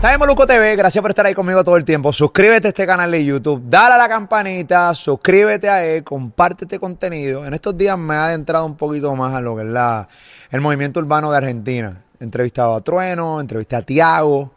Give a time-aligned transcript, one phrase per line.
[0.00, 2.10] Estás en Moluco TV, gracias por estar ahí conmigo todo el tiempo.
[2.10, 6.78] Suscríbete a este canal de YouTube, dale a la campanita, suscríbete a él, comparte este
[6.78, 7.44] contenido.
[7.44, 10.08] En estos días me ha adentrado un poquito más a lo que es la,
[10.50, 12.02] el movimiento urbano de Argentina.
[12.18, 14.54] He entrevistado a Trueno, entrevisté a Tiago.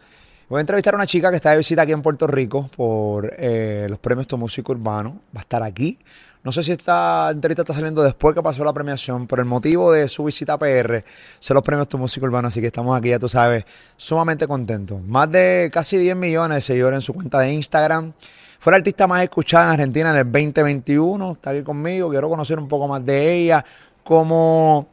[0.47, 3.29] Voy a entrevistar a una chica que está de visita aquí en Puerto Rico por
[3.37, 5.23] eh, los premios Tu Música Urbano.
[5.35, 5.99] Va a estar aquí.
[6.43, 9.93] No sé si esta entrevista está saliendo después que pasó la premiación, pero el motivo
[9.93, 11.05] de su visita a PR
[11.39, 13.63] son los premios Tu Música Urbana, así que estamos aquí, ya tú sabes,
[13.95, 15.01] sumamente contentos.
[15.01, 18.11] Más de casi 10 millones de seguidores en su cuenta de Instagram.
[18.59, 21.31] Fue la artista más escuchada en Argentina en el 2021.
[21.31, 23.63] Está aquí conmigo, quiero conocer un poco más de ella
[24.03, 24.85] como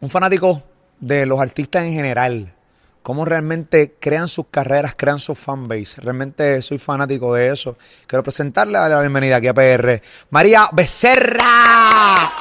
[0.00, 0.62] un fanático
[1.00, 2.52] de los artistas en general
[3.02, 6.00] cómo realmente crean sus carreras, crean su fanbase.
[6.00, 7.76] Realmente soy fanático de eso.
[8.06, 10.02] Quiero presentarle a la bienvenida aquí a PR.
[10.30, 12.32] María Becerra.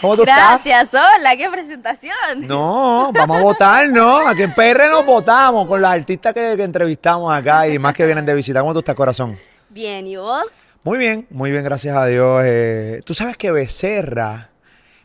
[0.00, 2.46] ¿Cómo tú Gracias, hola, qué presentación.
[2.46, 4.26] No, vamos a votar, ¿no?
[4.26, 8.26] Aquí en PR nos votamos con las artistas que, entrevistamos acá y más que vienen
[8.26, 8.60] de visita.
[8.60, 9.38] ¿Cómo tú estás, corazón?
[9.68, 10.48] Bien, ¿y vos?
[10.82, 12.42] Muy bien, muy bien, gracias a Dios.
[12.44, 14.50] Eh, tú sabes que Becerra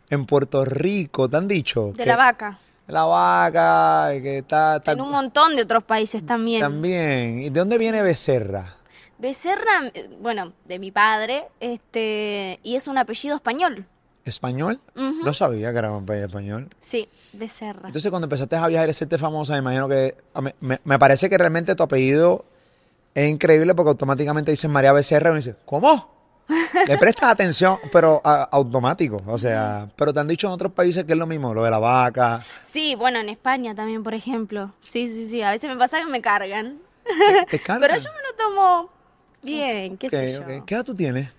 [0.09, 1.92] en Puerto Rico, ¿te han dicho?
[1.95, 6.61] De la vaca la vaca, que está, En un montón de otros países también.
[6.61, 7.39] También.
[7.39, 8.75] ¿Y de dónde viene Becerra?
[9.17, 13.85] Becerra, eh, bueno, de mi padre, este, y es un apellido español.
[14.23, 14.81] ¿Español?
[14.95, 16.67] No sabía que era un apellido español.
[16.81, 17.88] Sí, Becerra.
[17.88, 20.15] Entonces, cuando empezaste a viajar y hacerte famosa, me imagino que.
[20.59, 22.43] Me, me, parece que realmente tu apellido
[23.15, 26.16] es increíble porque automáticamente dices María Becerra y uno dice, ¿cómo?
[26.87, 29.21] Le prestas atención, pero automático.
[29.25, 31.71] O sea, pero te han dicho en otros países que es lo mismo, lo de
[31.71, 32.43] la vaca.
[32.61, 34.73] Sí, bueno, en España también, por ejemplo.
[34.79, 35.41] Sí, sí, sí.
[35.41, 36.79] A veces me pasa que me cargan.
[37.49, 37.81] ¿Te, cargan?
[37.81, 38.89] pero yo me lo tomo
[39.41, 40.65] bien, qué sé yo.
[40.65, 41.29] ¿Qué edad tú tienes?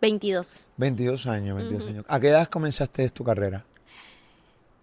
[0.00, 0.62] 22.
[0.76, 2.04] 22 años, 22 años.
[2.08, 3.64] ¿A qué edad comenzaste tu carrera?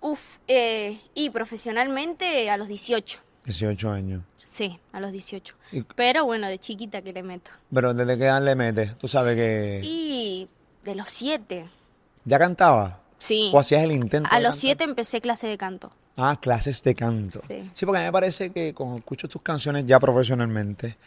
[0.01, 3.19] Uf, eh, y profesionalmente a los 18.
[3.45, 4.23] 18 años.
[4.53, 5.55] Sí, a los 18.
[5.95, 7.49] Pero bueno, de chiquita que le meto.
[7.73, 8.95] ¿Pero desde qué edad le metes?
[8.99, 9.81] Tú sabes que...
[9.83, 10.47] Y
[10.83, 11.67] de los 7.
[12.23, 12.99] ¿Ya cantaba?
[13.17, 13.49] Sí.
[13.51, 14.29] ¿O hacías el intento?
[14.31, 15.91] A los 7 empecé clase de canto.
[16.17, 17.41] Ah, clases de canto.
[17.47, 17.67] Sí.
[17.73, 20.97] sí, porque a mí me parece que cuando escucho tus canciones ya profesionalmente,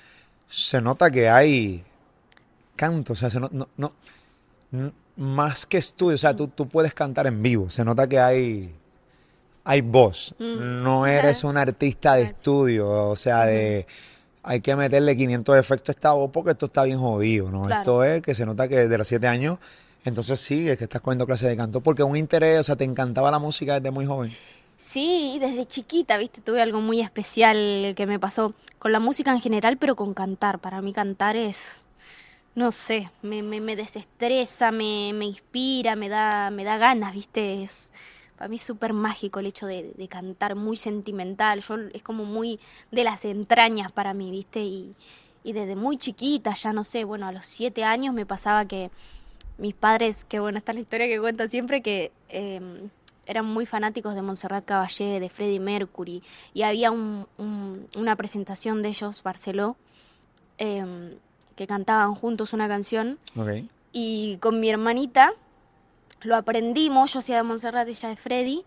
[0.49, 1.85] se nota que hay
[2.75, 3.93] canto, o sea, se no, no,
[5.15, 8.75] más que estudio, o sea, tú, tú puedes cantar en vivo, se nota que hay
[9.67, 10.35] hay voz.
[10.39, 10.83] Mm.
[10.83, 13.87] No eres un artista de estudio, o sea, de
[14.43, 17.69] hay que meterle 500 efectos a esta voz porque esto está bien jodido, ¿no?
[17.69, 19.59] Esto es que se nota que desde los 7 años,
[20.05, 22.85] entonces sí, es que estás cogiendo clases de canto porque un interés, o sea, te
[22.85, 24.33] encantaba la música desde muy joven.
[24.77, 29.41] Sí, desde chiquita, viste, tuve algo muy especial que me pasó con la música en
[29.41, 30.61] general, pero con cantar.
[30.61, 31.85] Para mí cantar es,
[32.55, 37.65] no sé, me, me, me desestresa, me, me inspira, me da, me da ganas, viste,
[37.65, 37.91] es
[38.37, 41.61] para mí es súper mágico el hecho de, cantar, muy sentimental.
[41.61, 42.61] Yo, es como muy
[42.91, 44.61] de las entrañas para mí, ¿viste?
[44.61, 44.95] Y,
[45.45, 48.91] desde muy chiquita, ya no sé, bueno, a los siete años me pasaba que
[49.59, 52.91] mis padres, que bueno, esta es la historia que cuento siempre, que em,
[53.27, 56.21] eran muy fanáticos de Montserrat Caballé, de Freddie Mercury,
[56.53, 59.77] y había una presentación de ellos, Barceló,
[60.59, 61.15] em,
[61.55, 63.17] que cantaban juntos una canción.
[63.93, 65.33] Y con mi hermanita
[66.23, 68.65] lo aprendimos, yo hacía de Montserrat, ella de Freddy,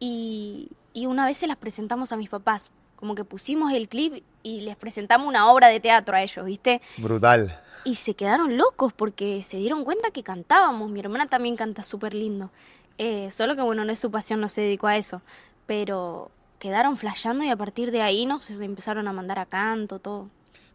[0.00, 2.72] y, una vez se las presentamos a mis papás.
[2.96, 6.80] Como que pusimos el clip y les presentamos una obra de teatro a ellos, ¿viste?
[6.96, 7.60] Brutal.
[7.84, 10.90] Y se quedaron locos porque se dieron cuenta que cantábamos.
[10.90, 12.50] Mi hermana también canta súper lindo.
[12.98, 15.22] Eh, solo que, bueno, no es su pasión, no se dedicó a eso.
[15.66, 20.28] Pero quedaron flasheando y a partir de ahí nos empezaron a mandar a canto, todo.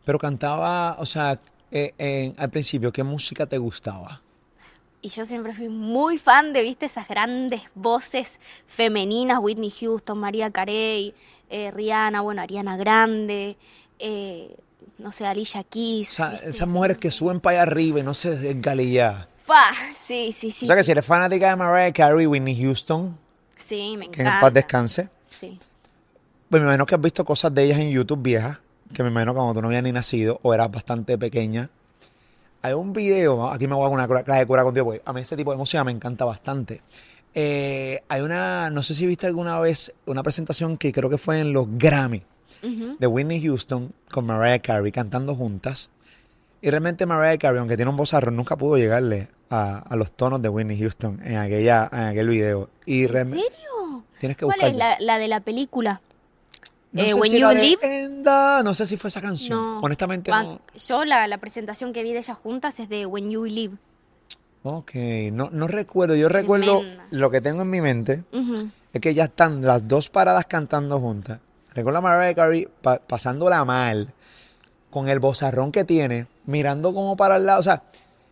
[0.05, 1.41] Pero cantaba, o sea,
[1.71, 4.21] eh, al principio, ¿qué música te gustaba?
[5.03, 10.49] Y yo siempre fui muy fan de, viste, esas grandes voces femeninas, Whitney Houston, María
[10.49, 11.13] Carey,
[11.49, 13.57] eh, Rihanna, bueno, Ariana Grande,
[13.99, 14.55] eh,
[14.99, 16.21] no sé, Alicia Keys.
[16.45, 19.27] esas mujeres que suben para allá arriba y no se desgalillan.
[19.39, 20.65] Fa, sí, sí, sí.
[20.65, 23.17] O sea que si eres fanática de Mariah Carey, Whitney Houston.
[23.57, 24.23] Sí, me encanta.
[24.23, 25.09] Que en paz descanse.
[25.27, 25.59] Sí.
[26.49, 28.59] Pues me imagino que has visto cosas de ellas en YouTube viejas,
[28.93, 31.69] que me imagino que cuando tú no habías ni nacido o eras bastante pequeña,
[32.63, 35.19] hay un video, aquí me voy a una clase de cura contigo, porque a mí
[35.19, 36.81] este tipo de música me encanta bastante.
[37.35, 41.39] Eh, hay una, no sé si viste alguna vez una presentación que creo que fue
[41.41, 42.23] en los Grammy
[42.61, 45.89] de Whitney Houston con Mariah Carey cantando juntas.
[46.61, 50.47] Y realmente Mariah Carey, aunque tiene un vozarro, nunca pudo llegarle a, los tonos de
[50.47, 52.69] Whitney Houston en, aquella, en aquel video.
[52.85, 54.03] Y ¿En serio?
[54.21, 55.99] Tienes que ¿Cuál es la de la película?
[56.93, 58.21] No eh, When You Live.
[58.63, 59.79] no sé si fue esa canción.
[59.81, 60.61] Honestamente no.
[60.87, 63.75] Yo la, presentación que vi de ellas juntas es de When You Live.
[64.63, 64.91] Ok,
[65.33, 66.15] no, no recuerdo.
[66.15, 68.23] Yo recuerdo lo que tengo en mi mente
[68.93, 71.39] es que ya están las dos paradas cantando juntas.
[71.73, 74.13] Recuerdo a Mariah Carey pa- pasándola mal,
[74.91, 77.59] con el bozarrón que tiene, mirando como para el lado.
[77.59, 77.81] O sea,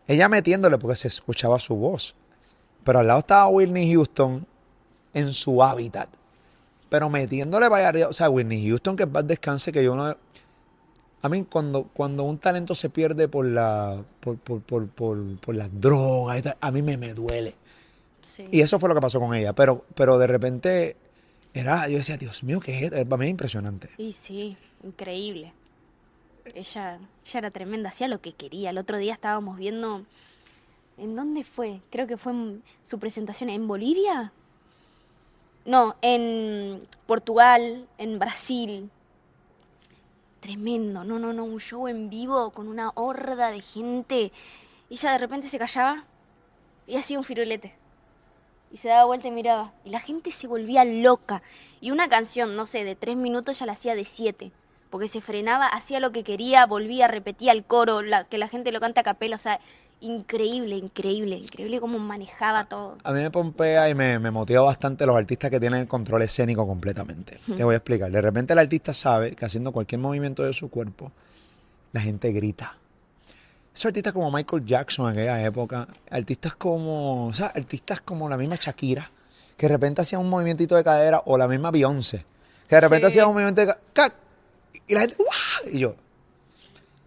[0.07, 2.13] ella metiéndole porque se escuchaba su voz.
[2.83, 4.45] Pero al lado estaba Whitney Houston
[5.15, 6.07] en su hábitat.
[6.91, 8.07] Pero metiéndole para allá arriba.
[8.09, 10.13] O sea, Whitney Houston, que paz descanse, que yo no.
[11.21, 15.55] A mí, cuando, cuando un talento se pierde por la por, por, por, por, por
[15.55, 17.55] las drogas, y tal, a mí me, me duele.
[18.19, 18.45] Sí.
[18.51, 19.53] Y eso fue lo que pasó con ella.
[19.53, 20.97] Pero, pero de repente,
[21.53, 22.91] era, yo decía, Dios mío, ¿qué es?
[22.91, 23.89] Para mí es impresionante.
[23.97, 25.53] Y sí, increíble.
[26.53, 28.71] Ella, ella era tremenda, hacía lo que quería.
[28.71, 30.03] El otro día estábamos viendo.
[30.97, 31.79] ¿En dónde fue?
[31.89, 34.33] Creo que fue en su presentación en Bolivia.
[35.65, 38.89] No, en Portugal, en Brasil.
[40.39, 44.31] Tremendo, no, no, no, un show en vivo con una horda de gente.
[44.89, 46.05] Ella de repente se callaba
[46.87, 47.75] y hacía un firulete.
[48.71, 49.73] Y se daba vuelta y miraba.
[49.85, 51.43] Y la gente se volvía loca.
[51.79, 54.51] Y una canción, no sé, de tres minutos ya la hacía de siete.
[54.89, 58.71] Porque se frenaba, hacía lo que quería, volvía, repetía el coro, la, que la gente
[58.71, 59.35] lo canta a capela.
[59.35, 59.59] O sea,
[60.01, 62.97] increíble, increíble, increíble cómo manejaba todo.
[63.03, 66.21] A mí me pompea y me, me motiva bastante los artistas que tienen el control
[66.23, 67.39] escénico completamente.
[67.45, 68.11] Te voy a explicar.
[68.11, 71.11] De repente el artista sabe que haciendo cualquier movimiento de su cuerpo,
[71.93, 72.75] la gente grita.
[73.73, 78.35] Esos artistas como Michael Jackson en aquella época, artistas como, o sea, artistas como la
[78.37, 79.09] misma Shakira,
[79.55, 82.25] que de repente hacían un movimientito de cadera, o la misma Beyoncé,
[82.67, 83.13] que de repente Sí.
[83.13, 84.15] hacía un movimiento de cadera,
[84.87, 85.73] y la gente, ¡guau!
[85.73, 85.95] Y yo,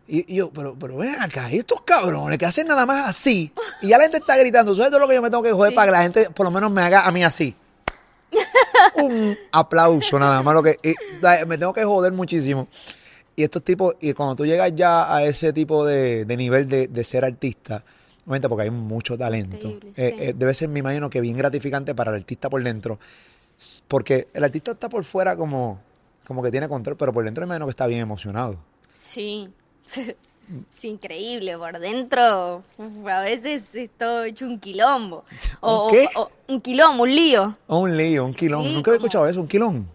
[0.06, 3.52] y, y yo, pero, pero ven acá, y estos cabrones que hacen nada más así,
[3.82, 5.70] y ya la gente está gritando, ¿sabes todo lo que yo me tengo que joder
[5.70, 5.76] Sí.
[5.76, 7.54] para que la gente por lo menos me haga a mí así?
[8.96, 10.94] Un aplauso nada más, lo que y,
[11.46, 12.68] me tengo que joder muchísimo.
[13.36, 16.86] Y estos tipos, y cuando tú llegas ya a ese tipo de, de nivel de,
[16.86, 17.82] de ser artista,
[18.24, 20.02] porque hay mucho talento, eh, sí.
[20.24, 22.98] eh, debe ser, me imagino, que bien gratificante para el artista por dentro,
[23.88, 25.80] porque el artista está por fuera como,
[26.26, 28.56] como que tiene control, pero por dentro me imagino que está bien emocionado.
[28.92, 29.48] Sí.
[30.70, 32.62] Es increíble, por dentro
[33.06, 35.24] a veces es todo hecho un quilombo.
[35.60, 36.08] O, ¿Un qué?
[36.14, 37.56] o- o un quilombo, un lío.
[37.66, 38.68] Oh, un lío, un quilombo.
[38.68, 39.88] Sí, Nunca había como- escuchado eso, un quilón.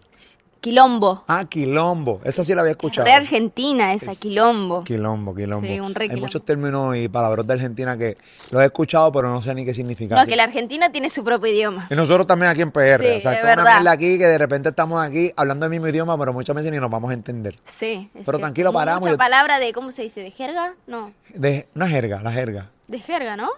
[0.60, 1.24] Quilombo.
[1.26, 2.20] Ah, quilombo.
[2.22, 3.06] Esa sí la había escuchado.
[3.06, 4.84] Re argentina esa, Es- quilombo.
[4.84, 5.66] Quilombo, quilombo.
[5.66, 6.26] Sí, un re Hay quilombo.
[6.26, 8.18] muchos términos y palabras de Argentina que
[8.50, 10.18] los he escuchado, pero no sé ni qué significan.
[10.18, 11.86] No, que la Argentina tiene su propio idioma.
[11.90, 13.02] Y nosotros también aquí en PR.
[13.02, 15.88] Sí, o sea, es una mierda aquí que de repente estamos aquí hablando el mismo
[15.88, 17.56] idioma, pero muchas veces ni nos vamos a entender.
[17.64, 20.20] Sí, es Pero tranquilo, paramos, Mucha yo- palabra de, ¿cómo se dice?
[20.22, 20.74] ¿De jerga?
[20.86, 22.70] No, De, una jerga, la jerga.
[22.86, 23.48] de jerga, ¿no?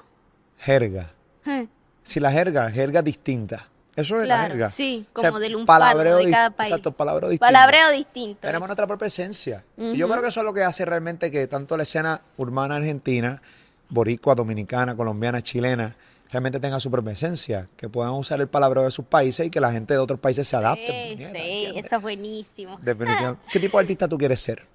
[0.59, 1.11] Jerga.
[1.47, 1.67] Eh,
[2.05, 3.69] Si la jerga, jerga distinta.
[3.95, 4.71] Eso es la Claro, jerga.
[4.71, 6.71] sí, O sea, como del lunfardo palabreo de cada país.
[6.71, 7.47] Exacto, palabreo distinto.
[7.53, 8.41] Palabreo distinto.
[8.41, 9.65] Tenemos nuestra propia esencia.
[9.77, 12.77] Y yo creo que eso es lo que hace realmente que tanto la escena urbana
[12.77, 13.43] argentina,
[13.91, 15.95] boricua, dominicana, colombiana, chilena,
[16.31, 17.69] realmente tenga su propia esencia.
[17.77, 20.49] Que puedan usar el palabreo de sus países y que la gente de otros países
[20.49, 20.87] se adapte.
[20.87, 21.85] Sí, sí, ¿entiendes?
[21.85, 22.79] eso es buenísimo.
[22.81, 23.47] Definitivamente.
[23.53, 24.67] ¿Qué tipo de artista tú quieres ser?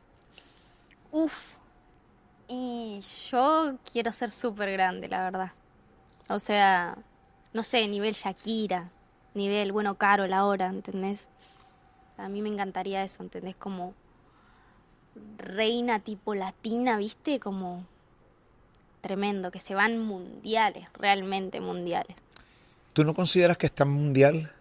[1.12, 1.56] Uf.
[2.48, 5.52] Y yo quiero ser súper grande, la verdad.
[6.30, 6.96] O sea,
[7.54, 8.90] no sé, nivel Shakira,
[9.38, 11.30] nivel, bueno, Carol ahora, ¿entendés?
[12.18, 13.56] A mí me encantaría eso, ¿entendés?
[13.56, 13.94] Como
[15.38, 17.40] reina tipo latina, ¿viste?
[17.40, 17.86] Como
[19.02, 22.18] tremendo, que se van mundiales, realmente mundiales.
[22.94, 24.52] ¿Tú no consideras que está mundial?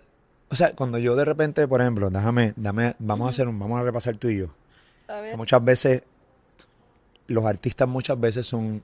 [0.51, 3.81] O sea, cuando yo de repente, por ejemplo, déjame, dame, vamos a hacer un, vamos
[3.81, 4.49] a repasar tú y yo.
[5.09, 6.03] A muchas veces
[7.29, 8.83] los artistas muchas veces son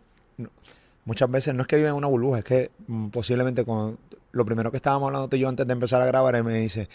[1.04, 3.98] muchas veces no es que viven en una burbuja es que mm, posiblemente con
[4.32, 6.54] lo primero que estábamos hablando tú y yo antes de empezar a grabar él me
[6.58, 6.88] dice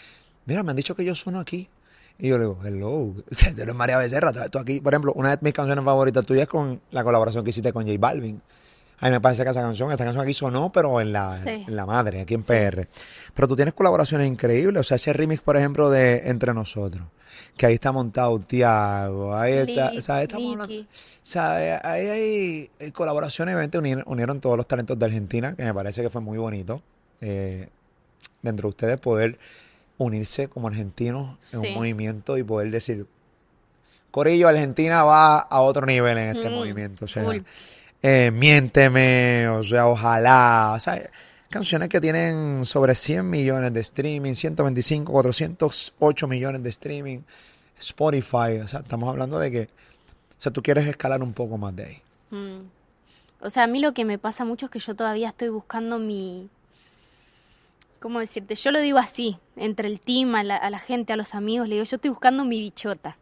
[0.46, 1.68] mira me han dicho que yo sueno aquí
[2.18, 2.90] y yo le digo hello
[3.30, 6.24] o sea, tú eres María Becerra tú- aquí por ejemplo una de mis canciones favoritas
[6.26, 8.40] tuyas es con la colaboración que hiciste con J Balvin.
[9.00, 11.64] A mí me parece que esa canción, esta canción aquí sonó, pero en la, Sí.
[11.68, 12.48] en la madre, aquí en Sí.
[12.48, 12.88] PR.
[13.32, 17.04] Pero tú tienes colaboraciones increíbles, o sea, ese remix, por ejemplo, de Entre Nosotros,
[17.56, 20.74] que ahí está montado Tiago, ahí está, o sea, estamos hablando,
[21.22, 25.72] sea, ahí hay eh, colaboraciones, obviamente unieron, unieron todos los talentos de Argentina, que me
[25.72, 26.82] parece que fue muy bonito,
[27.20, 27.68] eh,
[28.42, 29.38] dentro de ustedes poder
[29.98, 31.68] unirse como argentinos en Sí.
[31.68, 33.06] un movimiento y poder decir,
[34.10, 37.24] Corillo, Argentina va a otro nivel en este Mm, movimiento, o sea,
[38.02, 41.00] eh, Miénteme, o sea, Ojalá, o sea,
[41.50, 47.18] canciones que tienen sobre 100 millones de streaming, 125, 408 millones de streaming,
[47.78, 51.74] Spotify, o sea, estamos hablando de que, o sea, tú quieres escalar un poco más
[51.76, 52.02] de ahí.
[52.30, 52.60] Mm.
[53.40, 55.98] O sea, a mí lo que me pasa mucho es que yo todavía estoy buscando
[55.98, 56.48] mi...
[58.00, 58.54] ¿Cómo decirte?
[58.54, 61.66] Yo lo digo así, entre el team, a la, a la gente, a los amigos,
[61.68, 63.16] le digo, yo estoy buscando mi bichota.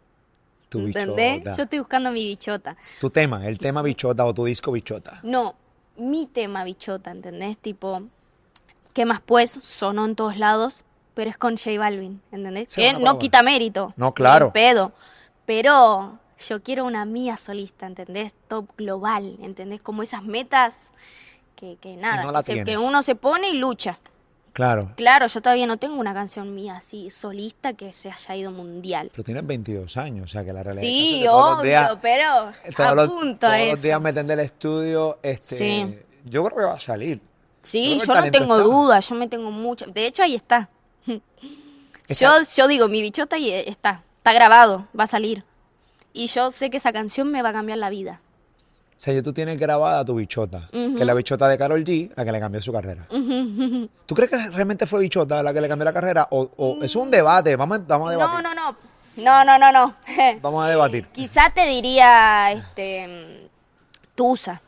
[0.69, 1.35] Tu ¿Entendés?
[1.39, 1.57] bichota.
[1.57, 2.77] Yo estoy buscando mi bichota.
[3.01, 5.21] Tu tema, el tema bichota o tu disco bichota.
[5.23, 5.55] No,
[5.97, 7.57] mi tema bichota, ¿entendés?
[7.57, 8.03] Tipo,
[8.93, 9.51] ¿qué más pues?
[9.63, 10.85] Sonó en todos lados.
[11.15, 12.71] pero es con J Balvin, ¿entendés?
[12.73, 13.95] Sí, que no quita mérito.
[13.97, 14.53] No, claro.
[14.53, 14.93] pedo.
[15.47, 18.35] Pero yo quiero una mía solista, ¿entendés?
[18.49, 19.81] Top global, ¿entendés?
[19.81, 20.93] Como esas metas
[21.55, 23.99] que, que nada, no que, se- que uno se pone y lucha.
[24.57, 24.91] Claro.
[24.97, 29.11] Claro, yo todavía no tengo una canción mía así solista que se haya ido mundial.
[29.13, 32.53] Pero tienes 22 años, o sea que la realidad Sí, es que obvio, días- pero
[32.75, 35.99] todos los, a todos los días meten del estudio, este, Sí.
[36.25, 37.21] yo creo que va a salir.
[37.61, 38.67] Sí, el yo no tengo está.
[38.67, 39.85] duda, yo me tengo mucho.
[39.87, 40.71] De hecho, ahí está.
[42.09, 44.03] Yo, yo digo, mi bichota ahí está.
[44.19, 45.45] Está grabado, va a salir.
[46.15, 48.21] Y yo sé que esa canción me va a cambiar la vida.
[48.97, 52.11] O sea, ya tú tienes grabada tu bichota, que es la bichota de Carol G,
[52.17, 53.07] la que le cambió su carrera.
[53.11, 56.27] ¿Tú crees que realmente fue bichota la que le cambió la carrera?
[56.31, 57.55] ¿O, o es un debate?
[57.57, 58.43] Vamos, a- vamos a No, debatir.
[58.43, 58.77] no, no.
[59.17, 59.97] No, no, no, no.
[60.43, 61.07] Vamos a debatir.
[61.13, 63.49] Quizá te diría, este,
[64.15, 64.61] Tusa,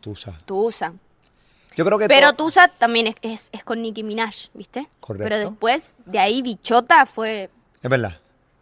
[0.00, 0.34] Tusa.
[0.44, 0.92] Tusa.
[1.76, 4.88] Yo creo que Pero Tusa también es, es, es con Nicki Minaj, ¿viste?
[5.00, 5.24] Correcto.
[5.24, 7.48] Pero después, de ahí Bichota fue...
[7.82, 8.18] Es verdad.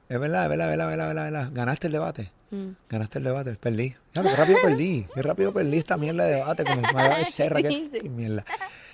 [0.09, 1.51] Es verdad, es verdad, es verdad, es verdad, es verdad, es verdad.
[1.53, 2.31] Ganaste el debate.
[2.51, 2.69] mm.
[2.89, 3.97] Ganaste el debate, perdí.
[4.23, 5.07] Qué rápido perdí.
[5.15, 7.89] Qué rápido perdí esta mierda de debate como María Becerra, qué Sí.
[7.93, 8.45] fucking mierda.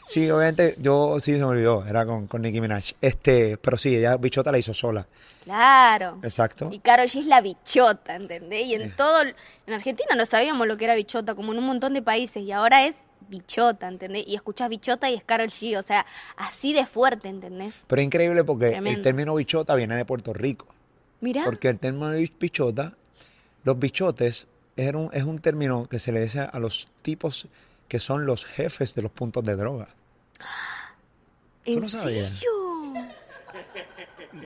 [0.07, 2.93] Sí, obviamente, yo sí se me olvidó, era con, con Nicki Minaj.
[3.01, 5.07] Este, pero sí, ella bichota la hizo sola.
[5.45, 6.19] Claro.
[6.23, 6.69] Exacto.
[6.71, 8.67] Y Karol G es la bichota, ¿entendés?
[8.67, 9.35] Y en todo, el-
[9.67, 12.53] en Argentina no sabíamos lo que era bichota, como en un montón de países, y
[12.53, 14.25] ahora es bichota, ¿entendés?
[14.27, 16.05] Y escuchás bichota y es Karol G, o sea,
[16.37, 17.85] así de fuerte, ¿entendés?
[17.89, 20.67] Pero es increíble porque el término bichota viene de Puerto Rico.
[21.23, 22.93] Mira, Porque el término de bichota,
[23.65, 27.49] los bichotes, es un, es un término que se le dice a los tipos
[27.89, 29.89] que son los jefes de los puntos de droga.
[31.65, 32.35] ¿en no sabías?
[32.35, 32.51] serio?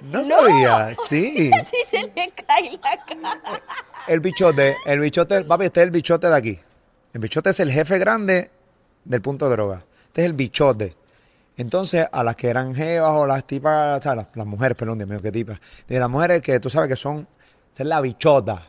[0.03, 1.51] No, sabía, sí.
[1.71, 3.63] Sí se le cae la cara.
[4.07, 6.59] El bichote, el bichote, papi, este es el bichote de aquí.
[7.13, 8.51] El bichote es el jefe grande
[9.05, 9.85] del punto de droga.
[10.07, 10.97] Este es el bichote.
[11.57, 14.99] Entonces, a las que eran jevas o las tipas, o sea, las, las mujeres, perdón,
[14.99, 15.59] Dios mío, qué tipas.
[15.89, 17.27] De las mujeres que tú sabes que son,
[17.71, 18.67] esta es la bichota.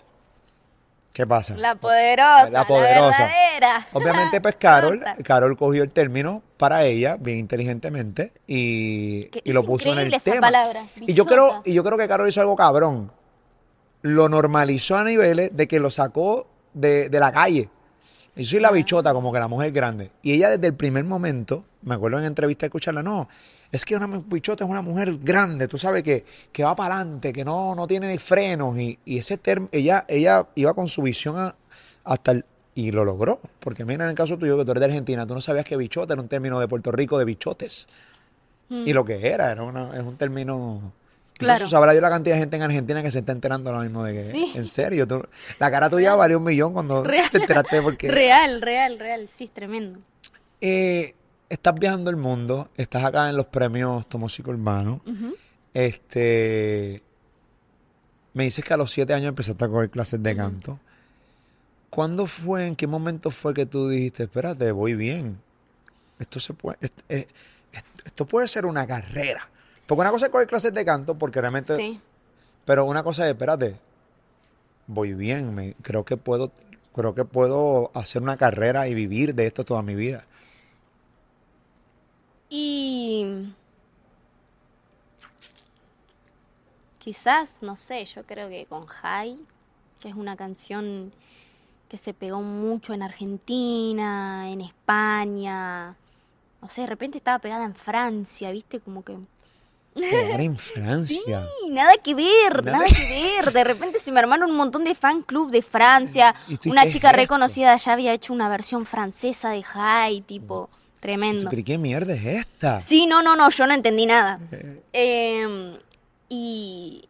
[1.13, 1.55] ¿Qué pasa?
[1.57, 3.19] La poderosa, La poderosa.
[3.19, 3.87] la verdadera.
[3.93, 5.01] Obviamente, pues Carol.
[5.23, 10.31] Carol cogió el término para ella, bien inteligentemente, y, y lo puso en el esa
[10.31, 10.47] tema.
[10.47, 13.11] palabra, y yo creo, y yo creo que Carol hizo algo cabrón.
[14.01, 17.69] Lo normalizó a niveles de que lo sacó de, de la calle.
[18.35, 20.11] Y soy la bichota, como que la mujer grande.
[20.21, 23.27] Y ella desde el primer momento, me acuerdo en entrevista escucharla, no,
[23.71, 27.31] es que una bichota es una mujer grande, tú sabes que, que va para adelante,
[27.31, 28.77] que no, no tiene frenos.
[28.79, 31.55] Y, y ese término, ella, ella iba con su visión a-
[32.03, 33.39] hasta el, y lo logró.
[33.59, 35.77] Porque mira, en el caso tuyo, que tú eres de Argentina, tú no sabías que
[35.77, 37.87] bichota era un término de Puerto Rico de bichotes.
[38.71, 40.93] Y lo que era, era una, es un término.
[41.39, 41.55] Claro.
[41.57, 44.03] Incluso sabrá yo la cantidad de gente en Argentina que se está enterando ahora mismo
[44.03, 44.23] de que.
[44.31, 44.51] Sí.
[44.55, 45.25] En serio, tú-
[45.59, 47.29] la cara tuya valió un millón cuando Real.
[47.31, 48.09] te enteraste porque.
[48.11, 49.99] Real, real, real, sí, es tremendo.
[50.61, 51.15] Eh,
[51.49, 55.01] estás viajando el mundo, estás acá en los premios Tomosico Urbano.
[55.05, 55.35] Ujú.
[55.73, 57.01] Este.
[58.33, 60.79] Me dices que a los siete años empezaste a coger clases de canto.
[61.89, 65.39] ¿Cuándo fue, en qué momento fue que tú dijiste, espérate, voy bien?
[66.19, 67.29] Esto se puede, est- est-
[68.05, 69.49] esto puede ser una carrera.
[69.87, 71.99] Porque una cosa es coger clases de canto, porque realmente, Sí.
[72.65, 73.75] pero una cosa es, espérate,
[74.85, 76.51] voy bien, me, creo que puedo,
[76.93, 80.25] creo que puedo hacer una carrera y vivir de esto toda mi vida.
[82.49, 83.53] Y
[86.97, 89.37] quizás, no sé, yo creo que con High,
[89.99, 91.11] que es una canción
[91.87, 95.95] que se pegó mucho en Argentina, en España,
[96.61, 98.79] no sé, de repente estaba pegada en Francia, ¿viste?
[98.79, 99.17] Como que...
[99.95, 101.19] Pegar en Francia.
[101.25, 103.51] Sí, nada que ver, Nada nada, que ver.
[103.51, 106.35] De repente se me armaron un montón de fan club de Francia.
[106.47, 110.78] ¿Y tú, Una chica reconocida allá había hecho una versión francesa de High, tipo, ¿Tú
[110.99, 111.49] tremendo.
[111.65, 112.81] qué mierda es esta?
[112.81, 114.39] Sí, no, no, no, yo no entendí nada.
[114.93, 115.77] Eh,
[116.29, 117.07] y,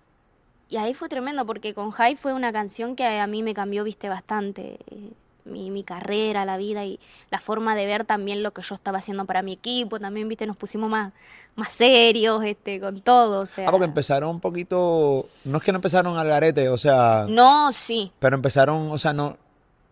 [0.69, 3.83] y ahí fue tremendo porque con High fue una canción que a mí me cambió,
[3.83, 4.77] viste, bastante.
[4.91, 5.11] eh,
[5.45, 6.99] Mi, mi carrera, la vida y
[7.31, 9.99] la forma de ver también lo que yo estaba haciendo para mi equipo.
[9.99, 11.11] También, viste, nos pusimos más,
[11.55, 13.39] más serios, este, con todo.
[13.41, 15.27] O sea, Ah, porque empezaron un poquito.
[15.45, 17.25] No es que no empezaron al garete, o sea.
[17.27, 18.11] no, sí.
[18.19, 19.37] Pero empezaron, o sea, no.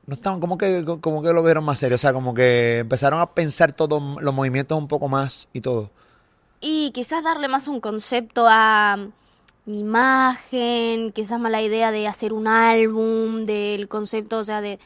[0.08, 3.20] No estaban, como que, como que lo vieron más serio, o sea, como que empezaron
[3.20, 5.92] a pensar todos los movimientos un poco más y todo.
[6.60, 8.98] Y quizás darle más un concepto a
[9.66, 14.80] mi imagen, quizás más la idea de hacer un álbum, del concepto, o sea, de,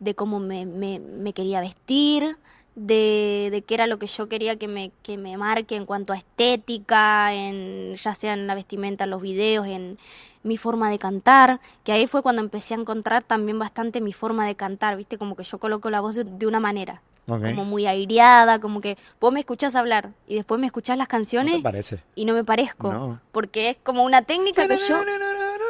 [0.00, 2.38] de cómo me, me- me quería vestir,
[2.78, 6.12] de, de qué era lo que yo quería que me, que me marque en cuanto
[6.12, 9.98] a estética, en, ya sea en la vestimenta, en los videos, en
[10.42, 14.46] mi forma de cantar, que ahí fue cuando empecé a encontrar también bastante mi forma
[14.46, 17.02] de cantar, viste, como que yo coloco la voz de, de una manera.
[17.26, 21.10] Como muy aireada, como que vos me escuchás hablar y después me escuchás las ¿No
[21.10, 22.02] canciones parece?
[22.14, 22.90] y no me parezco.
[22.90, 23.20] No.
[23.32, 25.04] Porque es como una técnica que yo...
[25.04, 25.12] No.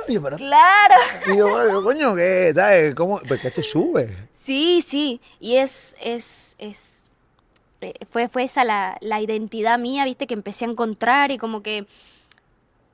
[0.06, 0.94] Y yo, pero- Claro.
[1.26, 2.54] y yo, yo, coño, ¿qué?
[2.96, 3.20] ¿Cómo?
[3.26, 4.08] Porque tú subes.
[4.30, 5.20] Sí, sí.
[5.40, 6.97] Y es, es, es, eh,
[8.10, 11.86] fue, fue esa la, la identidad mía, viste, que empecé a encontrar y como que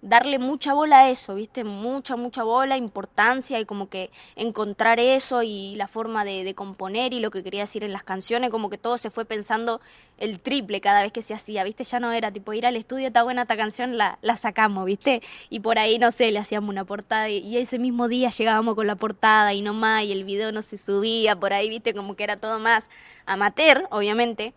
[0.05, 5.43] darle mucha bola a eso, viste, mucha, mucha bola, importancia y como que encontrar eso
[5.43, 8.69] y la forma de, de componer y lo que quería decir en las canciones, como
[8.69, 9.81] que todo se fue pensando
[10.19, 13.07] el triple cada vez que se hacía, viste, ya no era tipo ir al estudio,
[13.07, 16.69] está buena esta canción, la, la sacamos, viste, y por ahí, no sé, le hacíamos
[16.69, 20.13] una portada y, y ese mismo día llegábamos con la portada y no más, y
[20.13, 22.91] el video no se subía, por ahí, viste, como que era todo más
[23.25, 24.53] amateur, obviamente.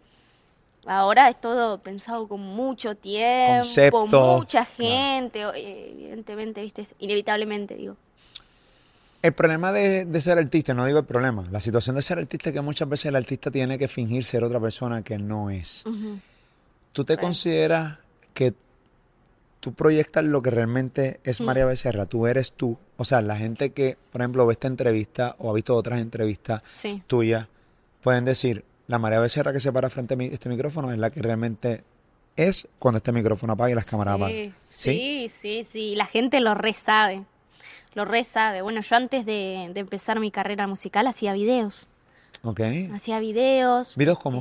[0.87, 7.97] Ahora es todo pensado con mucho tiempo, Concepto, mucha gente, eh, evidentemente, viste, inevitablemente, digo.
[9.21, 12.49] El problema de, de ser artista, no digo el problema, la situación de ser artista
[12.49, 15.83] es que muchas veces el artista tiene que fingir ser otra persona que no es.
[16.93, 17.21] ¿Tú te Right.
[17.21, 17.97] consideras
[18.33, 18.53] que
[19.59, 21.41] tú proyectas lo que realmente es.
[21.41, 22.05] María Becerra?
[22.05, 22.77] Tú eres tú.
[22.95, 26.61] O sea, la gente que, por ejemplo, ve esta entrevista o ha visto otras entrevistas
[26.71, 27.01] Sí.
[27.07, 27.47] tuyas,
[28.01, 31.09] pueden decir, la María Becerra que se para frente a mi- este micrófono es la
[31.09, 31.83] que realmente
[32.35, 34.55] es cuando este micrófono apaga y las cámaras Sí, apagan.
[34.67, 37.23] sí, sí, sí, la gente lo re sabe,
[37.95, 38.61] lo re sabe.
[38.61, 41.87] Bueno, yo antes de, de empezar mi carrera musical hacía videos,
[42.43, 42.61] Ok.
[42.93, 43.97] hacía videos.
[43.97, 44.39] ¿Videos cómo?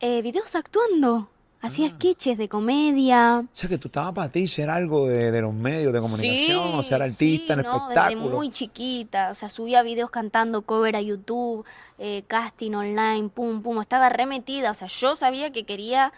[0.00, 1.30] eh, eh, videos actuando,
[1.62, 1.90] hacía Ah.
[1.90, 3.40] sketches de comedia.
[3.40, 6.74] O sea, que tú estabas para ti ser algo de, de los medios de comunicación,
[6.74, 8.22] o ser artista en sí, no, espectáculo.
[8.24, 11.64] Desde muy chiquita, o sea, subía videos cantando cover a YouTube,
[11.98, 16.12] eh, casting online, pum, pum, estaba remetida, o sea, yo sabía que quería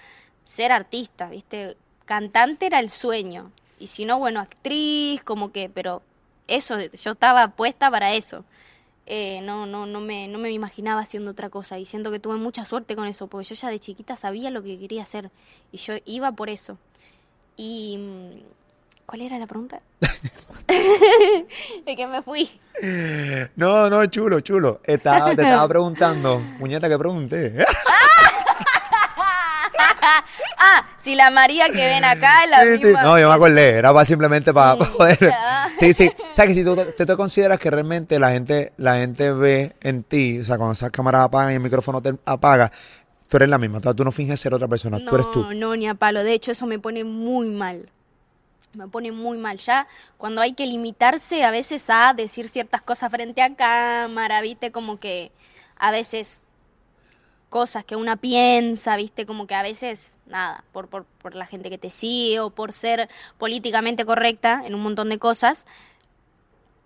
[0.45, 1.77] ser artista, ¿viste?
[2.05, 6.03] Cantante era el sueño, y si no, bueno, actriz, como que, pero
[6.47, 8.45] eso, yo estaba puesta para eso.
[9.07, 12.37] Eh, no, no, no me, no me imaginaba haciendo otra cosa y siento que tuve
[12.37, 15.31] mucha suerte con eso, porque yo ya de chiquita sabía lo que quería hacer
[15.73, 16.79] y yo iba por eso.
[17.57, 18.41] Y mm,
[19.07, 19.81] ¿cuál era la pregunta?
[20.69, 22.49] de que me fui.
[23.57, 24.81] No, no, chulo, chulo.
[24.85, 27.65] Estaba, te estaba preguntando, muñeca, que pregunté.
[31.03, 33.03] Si la María que ven acá es la Sí, sí, misma.
[33.03, 35.33] no, yo me acordé, era para simplemente para poder.
[35.79, 36.09] Sí, sí.
[36.31, 39.75] O sea, que si tú te, te- consideras que realmente la gente, la gente ve
[39.83, 42.71] en ti, o sea, cuando esas cámaras apagan y el micrófono te apaga,
[43.29, 45.41] tú eres la misma, o sea, tú no finges ser otra persona, tú eres tú.
[45.43, 46.23] No, no, ni a palo.
[46.23, 47.89] De hecho, eso me pone muy mal.
[48.75, 49.59] Me pone muy mal.
[49.59, 49.87] Ya
[50.17, 54.71] cuando hay que limitarse a veces a decir ciertas cosas frente a cámara, ¿viste?
[54.71, 55.31] Como que
[55.77, 56.43] a veces
[57.53, 59.25] cosas que una piensa, ¿viste?
[59.27, 62.73] Como que a veces, nada, por, por, por la gente que te sigue o por
[62.73, 65.67] ser políticamente correcta en un montón de cosas,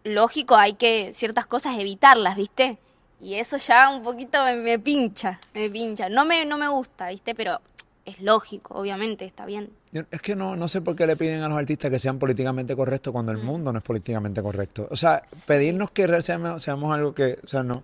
[0.05, 2.79] lógico, hay que ciertas cosas evitarlas, ¿viste?
[3.21, 6.11] Y eso ya un poquito me, me pincha, me pincha.
[6.11, 7.35] No me, no me gusta, ¿viste?
[7.35, 7.61] Pero
[8.05, 9.71] es lógico, obviamente, está bien.
[10.11, 12.77] Es que no, no sé por qué le piden a los artistas que sean políticamente
[12.77, 13.37] correctos cuando Mm.
[13.37, 14.87] el mundo no es políticamente correcto.
[14.91, 17.83] O sea, pedirnos que seamos, seamos algo que, o sea, no.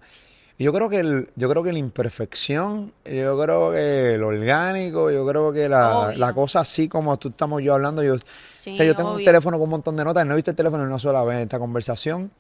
[0.63, 5.11] Y Yo creo que el, yo creo que la imperfección, yo creo que lo orgánico,
[5.11, 8.15] yo creo que la, la cosa así como tú estamos yo hablando, yo,
[8.61, 10.53] Sí, o sea, yo tengo un teléfono con un montón de notas, no he visto
[10.53, 12.31] el teléfono una sola vez en esta conversación.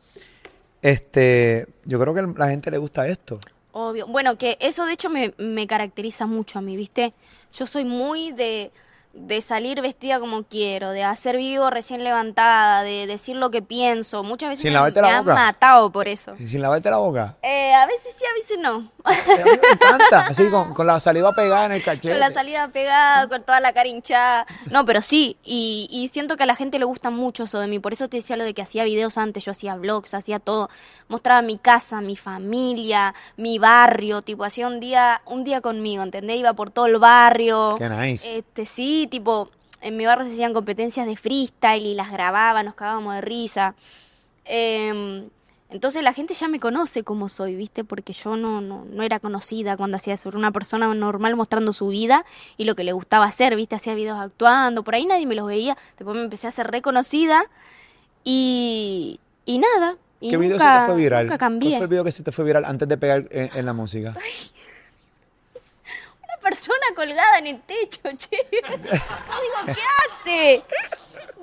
[0.80, 3.40] Este, yo creo que la gente le gusta esto.
[3.72, 4.06] Obvio.
[4.06, 7.14] Bueno, que eso de hecho me, me caracteriza mucho a mí, ¿viste?
[7.52, 8.70] Yo soy muy de,
[9.14, 14.22] de salir vestida como quiero, de hacer vivo recién levantada, de decir lo que pienso.
[14.22, 16.35] Muchas veces Sin me, me la han matado por eso.
[16.38, 17.37] Y sin lavarte la boca.
[17.42, 18.90] Eh, a veces sí, a veces no.
[19.05, 22.09] A mí me encanta, así con, con la saliva pegada en el cachete.
[22.12, 24.46] Con la salida pegada, con toda la cara hinchada.
[24.70, 27.66] No, pero sí, y, y siento que a la gente le gusta mucho eso de
[27.66, 27.79] mí.
[27.79, 30.68] Por eso te decía lo de que hacía videos antes, yo hacía vlogs, hacía todo.
[31.09, 36.38] Mostraba mi casa, mi familia, mi barrio, tipo, hacía un día, un día conmigo, ¿entendés?
[36.38, 37.77] Iba por todo el barrio.
[37.79, 38.38] Qué nice.
[38.38, 42.74] Este, sí, tipo, en mi barrio se hacían competencias de freestyle y las grababa, nos
[42.74, 43.74] cagábamos de risa.
[44.44, 45.28] Em,
[45.70, 47.82] entonces la gente ya me conoce como soy, ¿viste?
[47.82, 50.28] Porque yo no, no, no era conocida cuando hacía eso.
[50.28, 52.24] Era una persona normal mostrando su vida
[52.56, 53.74] y lo que le gustaba hacer, ¿viste?
[53.74, 55.76] Hacía videos actuando, por ahí nadie me los veía.
[55.98, 57.44] Después me empecé a hacer reconocida
[58.22, 59.96] y, y nada.
[60.20, 61.24] Y ¿Qué video nunca, se te fue viral?
[61.24, 61.76] Nunca ¿Cuál cambié.
[61.76, 64.10] fue el video que se te fue viral antes de pegar en, en la música?
[64.10, 64.20] Una
[66.42, 68.38] persona colgada en el techo, che.
[68.52, 70.62] Digo, ¿qué hace?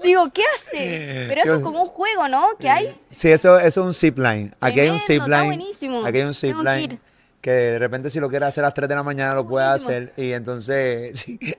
[0.04, 1.26] Digo, ¿qué hace?
[1.28, 2.50] Pero eso es como un juego, ¿no?
[2.60, 2.96] Que hay.
[3.10, 4.54] Sí, eso, eso es un zipline.
[4.60, 5.46] Aquí hay un Tremendo, está zipline.
[5.46, 6.06] buenísimo.
[6.06, 7.00] Aquí hay un zipline.
[7.42, 9.74] Que de repente si lo quieres hacer a las 3 de la mañana lo Buenísimo.
[9.92, 10.14] hacer.
[10.18, 11.18] Y entonces...
[11.26, 11.40] sí.
[11.42, 11.56] Eh,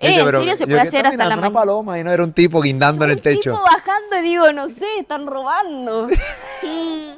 [0.00, 1.50] Dice, en serio se yo puede hacer hasta la mirando una mañana.
[1.54, 3.52] paloma y no era un tipo guindando en el Un techo.
[3.52, 6.08] tipo bajando y digo, no sé, están robando.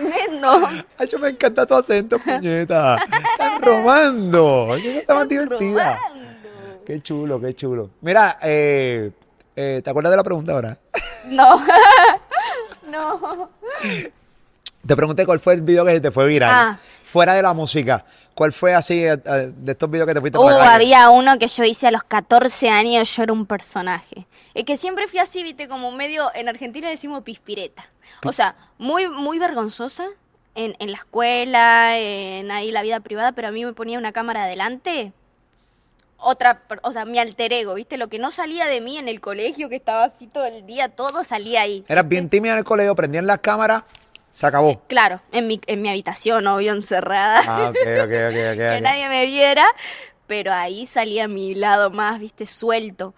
[0.00, 0.68] Tremendo.
[0.98, 2.96] Ay, yo me encanta tu acento, puñeta.
[3.32, 4.76] Están robando.
[5.00, 5.96] Cosa más divertida.
[5.96, 6.84] Robando.
[6.84, 7.90] Qué chulo, qué chulo.
[8.00, 9.10] Mira, eh,
[9.56, 10.78] eh, ¿te acuerdas de la pregunta ahora?
[11.24, 11.58] No.
[12.86, 13.48] no.
[14.86, 16.50] Te pregunté cuál fue el video que se te fue viral.
[16.52, 16.78] Ah.
[17.06, 18.04] Fuera de la música.
[18.34, 20.74] ¿Cuál fue así eh, eh, de estos videos que te fuiste Oh, por la calle?
[20.74, 24.26] había uno que yo hice a los 14 años, yo era un personaje.
[24.54, 27.86] Es que siempre fui así, viste, como medio, en Argentina decimos pispireta.
[28.24, 30.06] O sea, muy, muy vergonzosa
[30.54, 34.12] en, en la escuela, en ahí la vida privada, pero a mí me ponía una
[34.12, 35.12] cámara adelante.
[36.16, 39.20] Otra, o sea, mi alter ego, viste, lo que no salía de mí en el
[39.20, 41.84] colegio, que estaba así todo el día, todo salía ahí.
[41.86, 43.82] Eras bien tímida en el colegio, prendían las cámaras,
[44.34, 44.82] se acabó.
[44.88, 47.40] Claro, en mi, en mi habitación, obvio, encerrada.
[47.46, 48.58] Ah, ok, ok, ok, ok.
[48.74, 49.64] que nadie me viera,
[50.26, 53.14] pero ahí salía mi lado más, viste, suelto.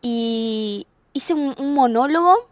[0.00, 2.48] Y hice un, un monólogo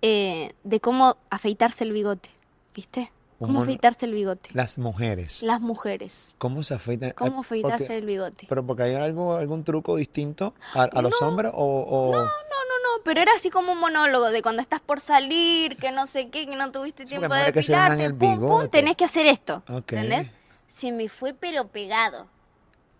[0.00, 2.30] eh, de cómo afeitarse el bigote,
[2.74, 3.12] ¿viste?
[3.46, 4.50] Cómo afeitarse el bigote.
[4.52, 5.42] Las mujeres.
[5.42, 6.34] Las mujeres.
[6.38, 7.10] ¿Cómo se afeitan?
[7.12, 8.46] Cómo Eh, afeitarse porque- el bigote.
[8.48, 11.28] ¿Pero porque hay algo, algún truco distinto a, a los No.
[11.28, 11.82] hombres o...?
[11.82, 15.76] o- No, no, no, pero era así como un monólogo de cuando estás por salir,
[15.76, 19.26] que no sé qué, que no tuviste tiempo de depilarte, pum, pum, tenés que hacer
[19.26, 19.92] esto, Ok.
[19.92, 20.32] ¿entendés?
[20.66, 22.26] Se me fue pero pegado,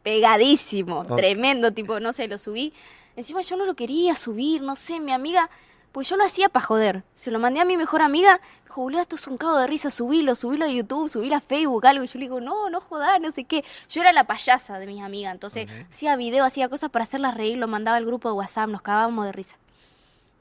[0.02, 2.72] pegadísimo, tremendo, tipo, no sé, lo subí.
[3.16, 5.48] Encima yo no lo quería subir, no sé, mi amiga,
[5.94, 7.04] pues yo lo hacía para joder.
[7.14, 9.68] Se lo mandé a mi mejor amiga, me dijo, boludo, esto es un cago de
[9.68, 12.02] risa, subilo, subilo a YouTube, subilo a Facebook, algo.
[12.02, 13.64] Y yo le digo, no, no jodas, no sé qué.
[13.88, 17.58] Yo era la payasa de mis amigas, entonces hacía video, hacía cosas para hacerlas reír,
[17.58, 19.56] lo mandaba al grupo de WhatsApp, nos cagábamos de risa.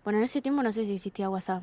[0.03, 1.61] Bueno, en ese tiempo no sé si existía WhatsApp.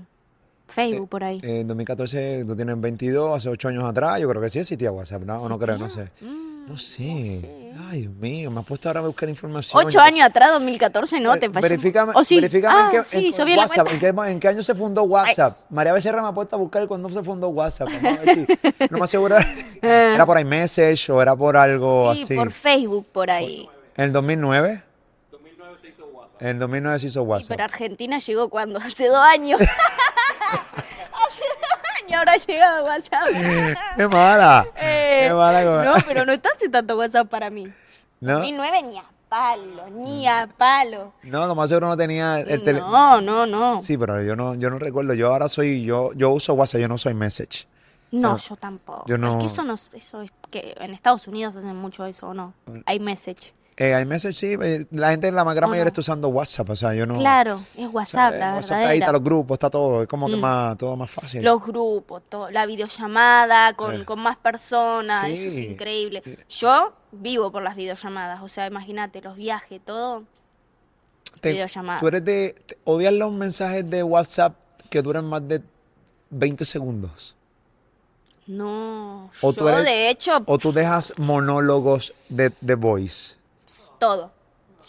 [0.69, 1.41] Facebook por ahí.
[1.43, 5.23] En 2014 tú tienes 22, hace 8 años atrás, yo creo que sí existía WhatsApp,
[5.23, 5.43] ¿no?
[5.43, 5.77] ¿O no creo?
[5.79, 6.11] No sé.
[6.21, 7.41] Mm, No sé.
[7.41, 7.73] sé.
[7.91, 9.85] Ay, Dios mío, me has puesto ahora a buscar información.
[9.85, 11.63] Ocho años atrás, 2014, no, te Eh, pasó.
[11.69, 12.37] Verifícame, ¿O sí?
[12.37, 14.07] verifícame ah, en qué, sí, en- hizo bien la WhatsApp, cuenta.
[14.09, 15.57] en, qué, en qué año se fundó WhatsApp.
[15.71, 17.89] María Becerra me ha puesto a buscar cuándo se fundó WhatsApp.
[18.03, 18.47] Vamos a ver si-
[18.91, 19.37] no me aseguro.
[19.83, 22.37] ¿Era por iMessage o era por algo Sí, así?
[22.37, 23.69] por Facebook por ahí.
[23.97, 24.83] ¿En el 2009?
[26.41, 27.49] En el 2009 se hizo Y WhatsApp.
[27.51, 29.61] pero Argentina llegó cuando, hace dos años.
[29.61, 33.29] hace dos años ahora ha llegado WhatsApp.
[33.97, 34.67] ¡Qué mala!
[35.29, 35.65] ¡Qué mala!
[35.65, 37.73] como- no, pero no está hace tanto WhatsApp para mí.
[38.21, 38.35] ¿No?
[38.35, 41.13] 2009 ni a palo, ni a palo.
[41.23, 42.91] No, lo más seguro no tenía el teléfono.
[42.93, 43.81] No, no, no.
[43.81, 45.15] Sí, pero yo no, yo no recuerdo.
[45.15, 47.67] Yo ahora soy, yo, yo uso WhatsApp, yo no soy Message.
[48.13, 49.05] No, O sea, yo tampoco.
[49.07, 52.29] yo no- Es que eso no, eso es que en Estados Unidos hacen mucho eso,
[52.31, 52.55] ¿o no?
[52.87, 53.53] Hay message.
[53.83, 55.89] Eh, iMessage sí, eh, la gente, la más gran ¿O mayoría no?
[55.89, 57.17] está usando WhatsApp, o sea, yo no.
[57.17, 60.03] Claro, es o sea, WhatsApp, eh, la WhatsApp está ahí, está los grupos, está todo,
[60.03, 60.41] es como que Mm.
[60.41, 61.43] más, todo más fácil.
[61.43, 64.05] Los grupos, todo, la videollamada con, Eh.
[64.05, 66.23] con más personas, eso es increíble.
[66.51, 70.25] Yo vivo por las videollamadas, o sea, imagínate, los viajes, todo.
[71.41, 72.01] Te- videollamada.
[72.01, 74.57] Tú eres de, te- odias los mensajes de WhatsApp
[74.91, 75.63] que duran más de
[76.29, 77.35] 20 segundos.
[78.47, 83.37] No, O yo tú eres- de hecho, O tú dejas monólogos de, de voice.
[83.99, 84.33] Todo.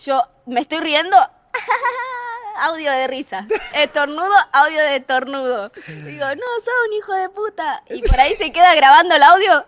[0.04, 1.18] Yo me estoy riendo,
[2.62, 3.48] audio de risa.
[3.76, 5.72] Estornudo, audio de estornudo.
[5.88, 7.84] Digo, no, sos un hijo de puta.
[7.90, 9.66] Y por ahí se queda grabando el audio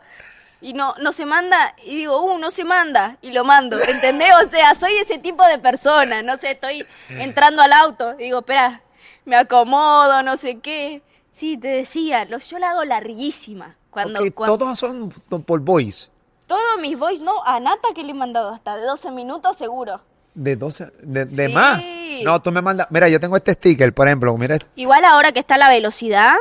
[0.62, 1.76] y no, no se manda.
[1.84, 3.18] Y digo, uh, no se manda.
[3.22, 3.78] Y lo mando.
[3.82, 4.32] ¿Entendés?
[4.46, 6.22] O sea, soy ese tipo de persona.
[6.22, 8.14] No sé, estoy entrando al auto.
[8.14, 8.82] Digo, espera,
[9.26, 11.02] me acomodo, no sé qué.
[11.32, 13.76] Sí, te decía, lo, yo la hago larguísima.
[13.90, 15.10] Cuando, cuando- todos son
[15.46, 16.10] por voice.
[16.54, 20.02] Todos mis voice, no, a Nata que le he mandado hasta de 12 minutos seguro.
[20.36, 21.54] De 12, de, de Sí.
[21.54, 21.82] más.
[22.24, 22.88] No, tú me mandas.
[22.90, 24.36] Mira, yo tengo este sticker, por ejemplo.
[24.38, 26.36] Mira, este- Igual ahora que está la velocidad,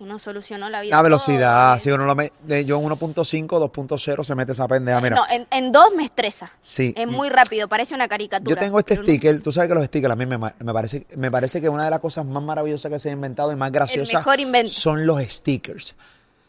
[0.00, 0.94] uno solucionó la vida.
[0.96, 1.72] la velocidad.
[1.72, 1.80] todo.
[1.80, 2.30] Si uno lo me,
[2.64, 5.00] yo en 1.5, 2.0 se mete esa pendeja.
[5.00, 6.52] Mira, No, en, en dos me estresa.
[6.60, 6.94] Sí.
[6.96, 8.50] Es muy rápido, parece una caricatura.
[8.54, 9.02] yo tengo este no.
[9.02, 9.42] sticker.
[9.42, 11.90] Tú sabes que los stickers a mí me, me parece, me parece que una de
[11.90, 14.70] las cosas más maravillosas que se ha inventado y más graciosas mejor invento.
[14.70, 15.96] son los stickers.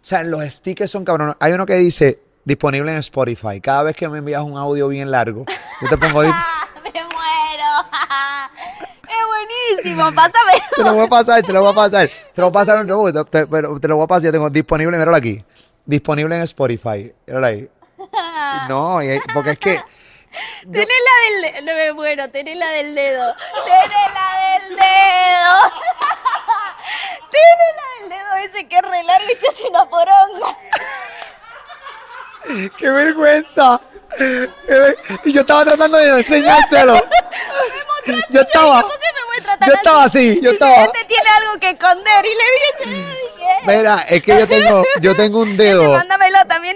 [0.02, 1.36] O sea, los stickers son cabrones.
[1.40, 3.60] Hay uno que dice disponible en Spotify.
[3.62, 5.46] Cada vez que me envías un audio bien largo,
[5.82, 6.22] yo te pongo.
[6.26, 7.90] ¡Ah, me muero!
[9.04, 10.54] es buenísimo, pásame.
[10.76, 12.10] Te lo voy a pasar, te lo voy a pasar.
[12.34, 14.24] Te lo voy a pasar, te, te- pero te lo voy a pasar.
[14.24, 15.44] Yo tengo disponible, míralo aquí.
[15.86, 17.14] Disponible en Spotify.
[17.28, 17.70] Míralo ahí.
[18.70, 19.00] No,
[19.34, 19.80] porque es que.
[20.72, 21.66] Tenés la del dedo.
[21.66, 23.34] No me muero, tenés la del dedo.
[23.66, 25.74] Tenés la del dedo.
[26.90, 30.58] La del dedo ese que es re largo y se hace una poronga.
[32.78, 33.80] ¡Qué vergüenza!
[35.26, 37.02] Y yo estaba tratando de enseñárselo.
[38.30, 38.82] Yo estaba.
[38.82, 38.98] ¿Por qué
[39.60, 40.84] me Yo estaba así, yo estaba.
[40.86, 43.06] Este tiene algo que esconder y le vi
[43.66, 45.94] Mira, es que yo tengo, yo tengo un "Ese, dedo.
[45.94, 46.76] mándamelo también.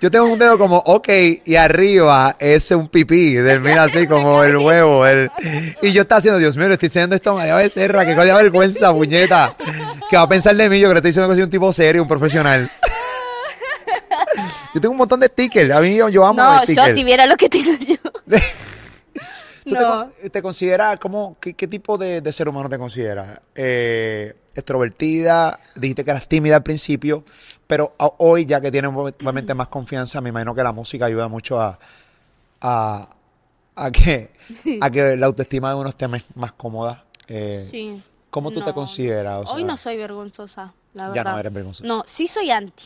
[0.00, 1.08] Yo tengo un dedo como, ok,
[1.44, 5.06] y arriba es un pipí, del mira así como el huevo.
[5.06, 5.30] El,
[5.82, 8.34] y yo estaba haciendo, Dios mío, le estoy diciendo esto a María Becerra, que cosa
[8.36, 9.54] vergüenza, puñeta.
[10.08, 11.72] Que va a pensar de mí, yo que le estoy diciendo que soy un tipo
[11.72, 12.70] serio, un profesional.
[14.74, 17.04] Yo tengo un montón de stickers, a mí yo, yo amo los No, yo si
[17.04, 17.96] viera lo que tengo yo.
[19.64, 20.08] ¿Tú No.
[20.32, 20.98] te consideras,
[21.40, 23.40] qué, qué tipo de, de ser humano te consideras?
[23.54, 27.24] Eh, extrovertida, dijiste que eras tímida al principio,
[27.72, 31.26] pero a- hoy ya que tienes obviamente más confianza, me imagino que la música ayuda
[31.28, 31.78] mucho a,
[32.60, 33.08] a,
[33.76, 34.30] a que,
[34.78, 37.06] a que la autoestima de uno esté más, cómoda.
[37.28, 38.02] Eh, Sí.
[38.28, 39.48] ¿Cómo tú te consideras?
[39.50, 41.32] O Hoy no soy vergonzosa, la Ya verdad.
[41.32, 41.88] no eres vergonzosa.
[41.88, 42.84] No, sí soy anti.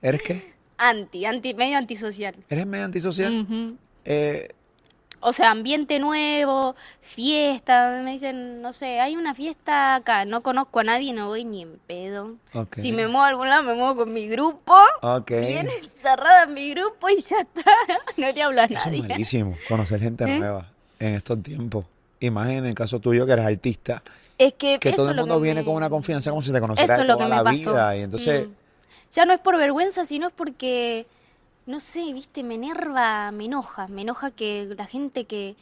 [0.00, 0.52] ¿Eres qué?
[0.78, 2.34] Anti, anti, medio antisocial.
[2.48, 3.78] ¿Eres medio antisocial?
[4.04, 4.48] Eh,
[5.24, 8.00] O sea, ambiente nuevo, fiesta.
[8.04, 11.62] Me dicen, no sé, hay una fiesta acá, no conozco a nadie, no voy ni
[11.62, 12.34] en pedo.
[12.72, 14.74] Si me muevo a algún lado, me muevo con mi grupo.
[15.02, 15.30] Ok.
[15.30, 17.70] Bien encerrada en mi grupo y ya está.
[18.16, 19.02] No le hablo a Eso es nadie.
[19.08, 20.38] malísimo, conocer gente ¿Eh?
[20.38, 20.66] nueva
[20.98, 21.86] en estos tiempos.
[22.20, 24.02] Imagínate en el caso tuyo que eres artista,
[24.38, 26.52] Es que, que eso todo es el mundo viene me- con una confianza como si
[26.52, 27.70] te conociera Eso es lo toda que me la pasó.
[27.72, 27.96] vida.
[27.96, 28.52] Y entonces, Mm.
[29.14, 31.06] Ya no es por vergüenza, sino es porque,
[31.66, 33.88] no sé, viste, me enerva, me enoja.
[33.88, 35.56] Me enoja que la gente que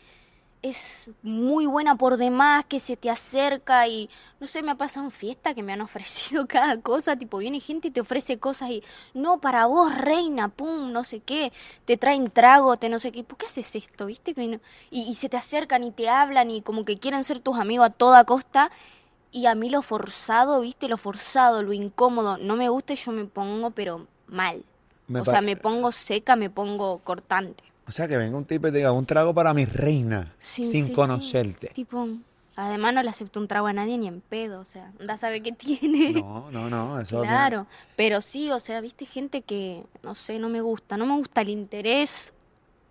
[0.62, 4.10] es muy buena por demás, que se te acerca y,
[4.40, 7.60] no sé, me ha pasado en fiesta que me han ofrecido cada cosa, tipo, viene
[7.60, 8.82] gente y te ofrece cosas y,
[9.14, 11.52] no, para vos, reina, pum, no sé qué,
[11.86, 14.34] te traen trago, te no sé qué, ¿por qué haces esto, viste?
[14.34, 14.60] Que no-
[14.90, 17.86] y, y se te acercan y te hablan y como que quieren ser tus amigos
[17.88, 18.70] a toda costa.
[19.32, 23.12] Y a mí lo forzado, viste, lo forzado, lo incómodo, no me gusta y yo
[23.12, 24.64] me pongo, pero mal.
[25.11, 27.64] Me o sea, me pongo seca, me pongo cortante.
[27.87, 30.64] o sea, que venga un tipo y te diga un trago para mi reina, Sí,
[30.66, 30.92] sin sí, sí.
[30.92, 31.68] conocerte.
[31.68, 32.09] Tipo,
[32.55, 35.16] además no le acepto un trago a nadie ni en pedo, o sea, anda a
[35.16, 36.11] saber qué tiene.
[36.12, 40.49] No, no, no, eso Claro, pero sí, o sea, viste gente que, no sé, no
[40.49, 42.33] me gusta, no me gusta el interés,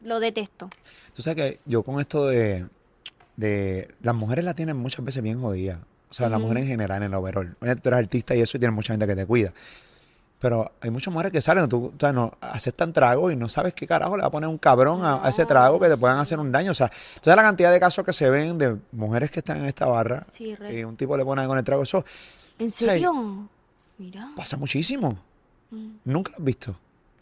[0.02, 0.70] lo detesto.
[1.16, 2.66] Tú sabes que yo con esto de,
[3.38, 5.80] de las mujeres la tienen muchas veces bien jodidas.
[6.10, 6.48] O sea, las Ujú.
[6.48, 7.56] mujeres en general, en el overall.
[7.60, 9.54] Obviamente tú eres artista y eso y tienes mucha gente que te cuida.
[10.40, 13.74] Pero hay muchas mujeres que salen, tú, o sea, no, aceptan trago y no sabes
[13.74, 16.18] qué carajo le va a poner un cabrón a, a ese trago que te puedan
[16.18, 16.72] hacer un daño.
[16.72, 19.66] O sea, entonces la cantidad de casos que se ven de mujeres que están en
[19.66, 22.06] esta barra Sí, y un tipo le pone con el trago, eso
[22.58, 23.50] ¿En serio?
[23.98, 24.30] Mira.
[24.36, 25.18] pasa muchísimo.
[25.72, 25.90] Mm.
[26.06, 26.76] Nunca lo has visto.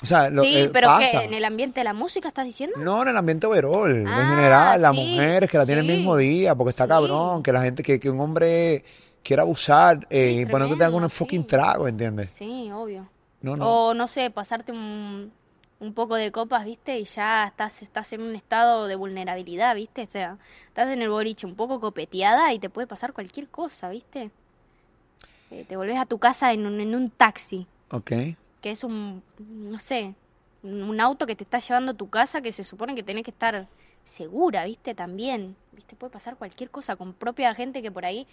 [0.03, 1.19] O sea, lo, Sí, eh, pero pasa.
[1.21, 1.25] ¿qué?
[1.25, 2.77] ¿En el ambiente de la música estás diciendo?
[2.79, 5.97] No, en el ambiente overall, en Ah, general, las sí, mujeres que la tienen el
[5.97, 6.89] mismo día, porque está sí.
[6.89, 8.85] cabrón, que la gente, que, que un hombre
[9.27, 11.47] quiera abusar eh, Sí, y ponerte algún tremendo, fucking sí.
[11.47, 12.31] trago, ¿entiendes?
[12.31, 13.09] Sí, obvio.
[13.41, 13.77] No, no.
[13.89, 15.33] O no sé, pasarte un,
[15.79, 16.99] un poco de copas, ¿viste?
[16.99, 20.03] Y ya estás, estás en un estado de vulnerabilidad, ¿viste?
[20.03, 23.89] O sea, estás en el boliche un poco copeteada y te puede pasar cualquier cosa,
[23.89, 24.31] ¿viste?
[25.49, 28.11] Eh, te volvés a tu casa en un, en un taxi, Ok.
[28.61, 30.15] que es un, no sé,
[30.63, 33.23] un un auto que te está llevando a tu casa que se supone que tenés
[33.23, 33.67] que estar
[34.03, 34.95] segura, ¿viste?
[34.95, 35.95] También, ¿viste?
[35.95, 38.27] Puede pasar cualquier cosa con propia gente que por ahí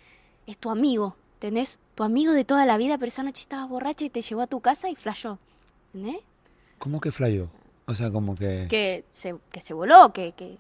[0.47, 1.79] es tu amigo, ¿entendés?
[1.95, 4.47] Tu amigo de toda la vida, pero esa noche estabas borracha y te llevó a
[4.47, 5.39] tu casa y flashó,
[5.95, 6.23] ¿entendés?
[6.79, 7.49] ¿Cómo que flayó?
[7.87, 8.67] O sea, como que...
[8.69, 10.57] Que se, que se voló, que, que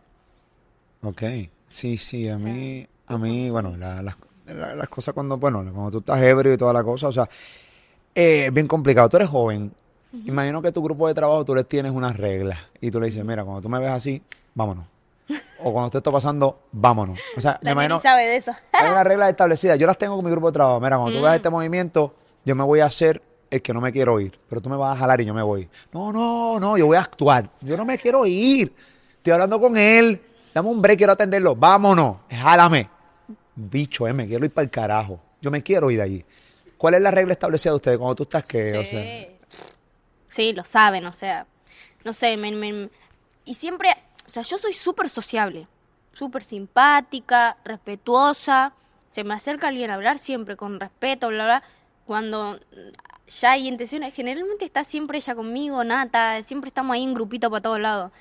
[1.02, 1.22] Ok.
[1.66, 4.16] Sí, sí, a O sea, mí, a mí, bueno, la- las,
[4.46, 7.28] la- las cosas cuando, bueno, cuando tú estás ebrio y toda la cosa, o sea,
[8.14, 9.08] eh, es bien complicado.
[9.08, 9.72] Tú eres joven.
[10.26, 13.24] Imagino que tu grupo de trabajo tú les tienes unas reglas y tú le dices,
[13.24, 14.22] mira, cuando tú me ves así,
[14.54, 14.86] vámonos.
[15.66, 17.18] O cuando te está pasando, vámonos.
[17.36, 18.52] O sea, me la imagino, Neni sabe de eso.
[18.72, 19.78] hay unas reglas establecidas.
[19.78, 20.78] Yo las tengo con mi grupo de trabajo.
[20.80, 21.22] Mira, cuando tú Mm.
[21.22, 24.38] veas este movimiento, yo me voy a hacer el que no me quiero ir.
[24.48, 25.68] Pero tú me vas a jalar y yo me voy.
[25.92, 27.48] No, no, no, yo voy a actuar.
[27.62, 28.74] Yo no me quiero ir.
[29.16, 30.20] Estoy hablando con él.
[30.52, 31.56] Dame un break, quiero atenderlo.
[31.56, 32.18] Vámonos.
[32.30, 32.88] Jálame.
[33.56, 35.20] Bicho, eh, me quiero ir para el carajo.
[35.40, 36.24] Yo me quiero ir de allí.
[36.76, 39.28] ¿Cuál es la regla establecida de ustedes cuando tú estás que, o sea,
[40.28, 41.46] Sí, lo saben, o sea,
[42.04, 42.90] no sé, me, me-
[43.44, 43.90] y siempre,
[44.26, 45.66] o sea, yo soy súper sociable,
[46.12, 48.72] súper simpática, respetuosa,
[49.10, 51.62] se me acerca alguien a hablar siempre con respeto, bla, bla,
[52.06, 52.58] cuando
[53.26, 57.62] ya hay intenciones, generalmente está siempre ella conmigo, Nata, siempre estamos ahí en grupito para
[57.62, 58.12] todos lados.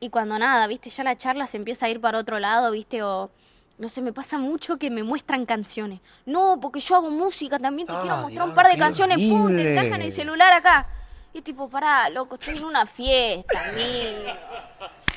[0.00, 3.02] Y cuando nada, viste, ya la charla se empieza a ir para otro lado, viste,
[3.02, 3.30] o
[3.78, 6.00] no sé, me pasa mucho que me muestran canciones.
[6.24, 9.48] No, porque yo hago música, también te quiero Ah, mostrar un par de canciones, pum,
[9.48, 10.88] te sacan el celular acá.
[11.32, 14.32] Y tipo, pará, loco, estoy en una fiesta, amigo.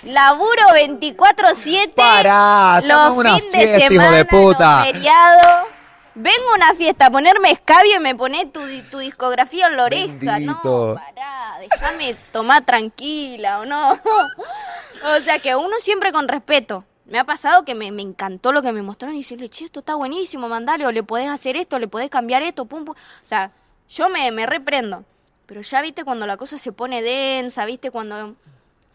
[0.06, 1.94] Laburo 24-7.
[1.96, 4.78] Pará, Los una fines de hijo semana, de puta.
[4.78, 5.68] los feriados.
[6.14, 9.84] Vengo a una fiesta a ponerme escabio y me pone tu, tu discografía en la
[9.84, 10.14] oreja.
[10.20, 10.90] Bendito.
[10.90, 13.92] No, pará, déjame tomar tranquila o no.
[15.18, 16.86] o sea que uno siempre con respeto.
[17.06, 19.82] Me ha pasado que me, me encantó lo que me mostraron y decirle, che, esto
[19.82, 22.96] está buenísimo, mandale, o le podés hacer esto, le podés cambiar esto, pum, pum.
[22.96, 23.52] O sea,
[23.90, 25.04] yo me, me reprendo.
[25.46, 28.36] Pero ya, viste, cuando la cosa se pone densa, viste, cuando...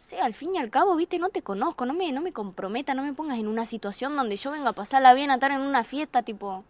[0.00, 2.94] Sí, al fin y al cabo, viste, no te conozco, no me, no me comprometa,
[2.94, 5.60] no me pongas en una situación donde yo venga a pasarla bien, a estar en
[5.60, 6.64] una fiesta, tipo...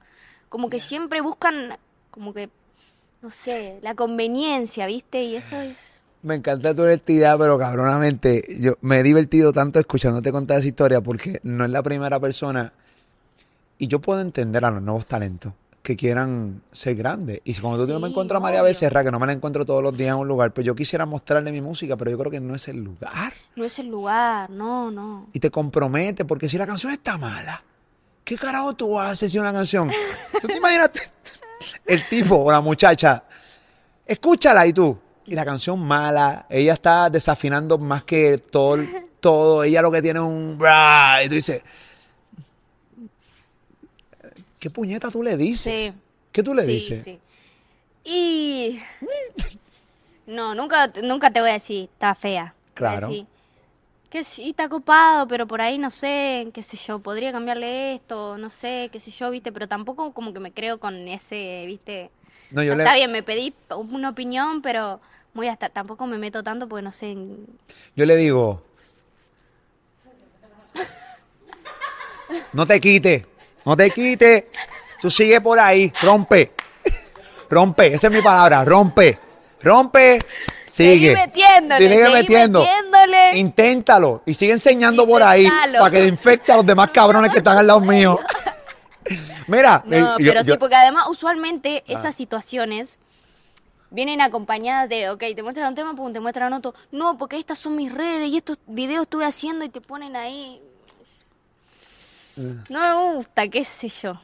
[0.49, 1.79] Como que siempre buscan,
[2.11, 2.51] como que,
[3.23, 6.03] no sé, la conveniencia, viste, y eso es...
[6.23, 11.01] Me encanta tu identidad, pero cabronamente, yo me he divertido tanto escuchándote contar esa historia
[11.01, 12.73] porque no es la primera persona.
[13.79, 17.41] Y yo puedo entender a los nuevos talentos que quieran ser grandes.
[17.45, 18.63] Y como tú no me Sí, encuentras a María.
[18.63, 21.07] Becerra, que no me la encuentro todos los días en un lugar, pues yo quisiera
[21.07, 23.33] mostrarle mi música, pero yo creo que no es el lugar.
[23.57, 25.29] No es el lugar, no, no.
[25.33, 27.63] Y te compromete, porque si la canción está mala,
[28.25, 29.91] ¿qué carajo tú haces si una canción?
[30.41, 30.91] ¿Tú te imaginas
[31.87, 33.25] el tipo o la muchacha?
[34.07, 34.99] Escúchala y tú.
[35.27, 38.79] Y la canción mala, ella está desafinando más que todo,
[39.21, 39.63] todo.
[39.63, 40.59] Ella lo que tiene es un...
[41.25, 41.63] Y tú dices,
[44.61, 45.93] ¿qué puñeta tú le dices?
[45.93, 45.93] Sí.
[46.33, 47.03] ¿Qué tú le sí, dices?
[47.05, 47.21] sí.
[48.05, 48.81] Y...
[50.27, 52.55] No, nunca, nunca te voy a decir, está fea.
[52.77, 53.09] Te voy a Claro.
[53.09, 53.27] decir,
[54.11, 58.39] que sí, está copado, pero por ahí no sé, qué sé yo, podría cambiarle esto,
[58.39, 62.11] no sé, qué sé yo, viste, pero tampoco como que me creo con ese, viste.
[62.53, 65.01] No, yo le, Está bien, me pedí una opinión, pero
[65.35, 67.17] muy hasta, tampoco me meto tanto porque no sé.
[67.97, 68.63] yo le digo,
[72.53, 73.25] no te quites,
[73.65, 74.45] no te quites,
[75.01, 76.53] tú sigue por ahí, rompe,
[77.49, 79.19] rompe, esa es mi palabra, rompe,
[79.63, 80.19] rompe,
[80.67, 81.11] sigue.
[81.11, 82.61] Seguí metiéndole, Sigue seguí metiendo.
[82.61, 83.39] metiéndole.
[83.39, 87.59] Inténtalo y sigue enseñando por ahí para que infecte a los demás cabrones que están
[87.59, 88.19] al lado mío.
[89.49, 91.93] Mira, No, eh, yo- pero sí, porque además usualmente Ah.
[91.95, 92.99] esas situaciones
[93.91, 96.75] vienen acompañadas de, ok, te muestran un tema, pum, te muestran otro.
[96.93, 100.63] No, porque estas son mis redes y estos videos estuve haciendo y te ponen ahí.
[102.37, 104.21] No me gusta, qué sé yo.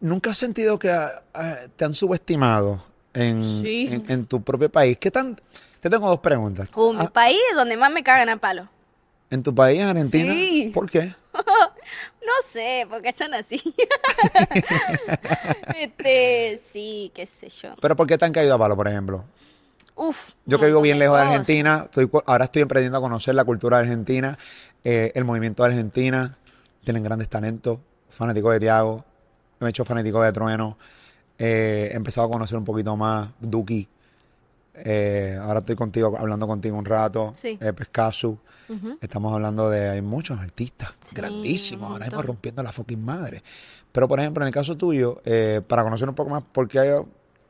[0.00, 3.86] ¿Nunca has sentido que ah, ah, te han subestimado en, Sí.
[3.90, 4.98] en- en tu propio país?
[4.98, 5.40] ¿Qué tan?
[5.80, 6.68] Te tengo dos preguntas.
[6.74, 8.68] Uh, mi Ah, país es donde más me cagan a palo.
[9.30, 10.34] ¿En tu país, en Argentina?
[10.34, 10.70] Sí.
[10.74, 11.14] ¿Por qué?
[12.24, 13.60] No sé, porque son así.
[15.76, 17.74] este, sí, qué sé yo.
[17.80, 19.24] ¿Pero por qué te han caído a palo, por ejemplo?
[19.96, 20.30] Uf.
[20.46, 21.38] Yo que vivo montón bien lejos de cosas.
[21.40, 24.38] Argentina, estoy cu- ahora estoy aprendiendo a conocer la cultura Argentina,
[24.84, 26.36] eh, el movimiento de Argentina,
[26.84, 27.78] tienen grandes talentos,
[28.10, 29.04] fanático de Tiago,
[29.60, 30.76] me he hecho fanático de Trueno,
[31.38, 33.88] eh, he empezado a conocer un poquito más Duki,
[34.74, 37.58] eh, ahora estoy contigo, hablando contigo un rato, Sí.
[37.60, 38.38] eh, Pescasu,
[39.00, 43.42] estamos hablando de, hay muchos artistas Sí, grandísimos, ahora mismo rompiendo la fucking madre.
[43.92, 46.78] Pero por ejemplo, en el caso tuyo, eh, para conocer un poco más, ¿por qué
[46.78, 47.02] hay-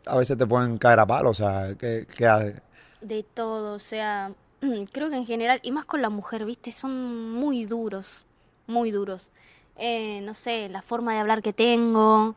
[0.07, 1.31] a veces te pueden caer a palo?
[1.31, 2.61] O sea, ¿qué, qué haces?
[3.01, 4.33] De todo, o sea,
[4.92, 8.25] creo que en general, y más con la mujer, viste, son muy duros,
[8.66, 9.31] muy duros.
[9.77, 12.37] Eh, no sé, la forma de hablar que tengo.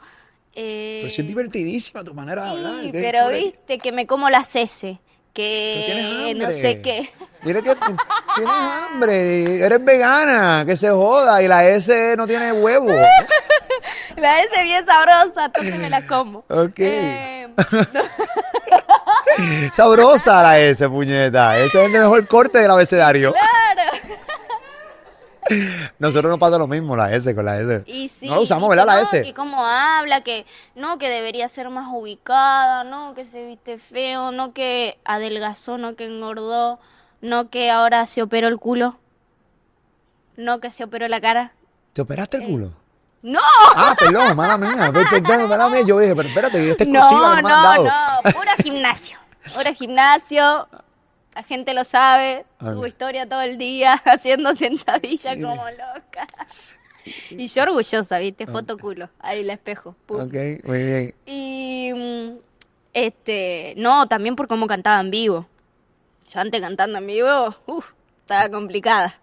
[0.54, 2.76] Eh, Pero si es divertidísima tu manera de hablar.
[2.82, 4.98] sí, ¿qué pero viste que me como las S,
[5.34, 7.10] que no sé qué.
[7.44, 8.00] Dile que tienes
[8.48, 12.90] hambre, eres vegana, que se joda, y la S no tiene huevo.
[14.16, 16.46] La S bien sabrosa, entonces me la como.
[16.48, 16.80] Ok.
[16.80, 17.48] Eh,
[19.74, 21.60] Sabrosa la S, puñeta.
[21.60, 23.34] Ese es el mejor corte del abecedario.
[23.34, 23.48] claro.
[26.00, 27.84] Nosotros nos pasa lo mismo, la S con la S.
[27.86, 28.84] Y sí, no usamos, y ¿verdad?
[28.84, 29.22] que La no, S.
[29.24, 34.32] Que cómo habla, que no, que debería ser más ubicada, no, que se viste feo,
[34.32, 36.80] no que adelgazó, no que engordó,
[37.22, 38.98] no que ahora se operó el culo,
[40.36, 41.54] no que se operó la cara.
[41.94, 42.74] ¿Te operaste el culo?
[43.22, 43.40] ¡No!
[43.76, 44.76] Ah, perdón, mala mía.
[45.48, 45.82] Mala mía.
[45.82, 49.18] Yo dije, pero espérate, esta exclusiva No, que me no, no, puro gimnasio.
[49.56, 50.68] Puro gimnasio.
[51.36, 52.46] La gente lo sabe.
[52.62, 52.72] Ok.
[52.72, 56.28] Subo historia todo el día haciendo sentadilla como loca.
[57.30, 58.48] Y yo orgullosa, ¿viste?
[58.48, 59.10] Foto culo.
[59.20, 59.96] Ahí el espejo.
[60.06, 60.22] pum.
[60.22, 61.16] Ok, muy bien.
[61.26, 62.38] Y mm,
[62.94, 65.48] este, no, también por cómo cantaba en vivo.
[66.34, 69.20] Yo antes cantando en vivo, uff, estaba complicada.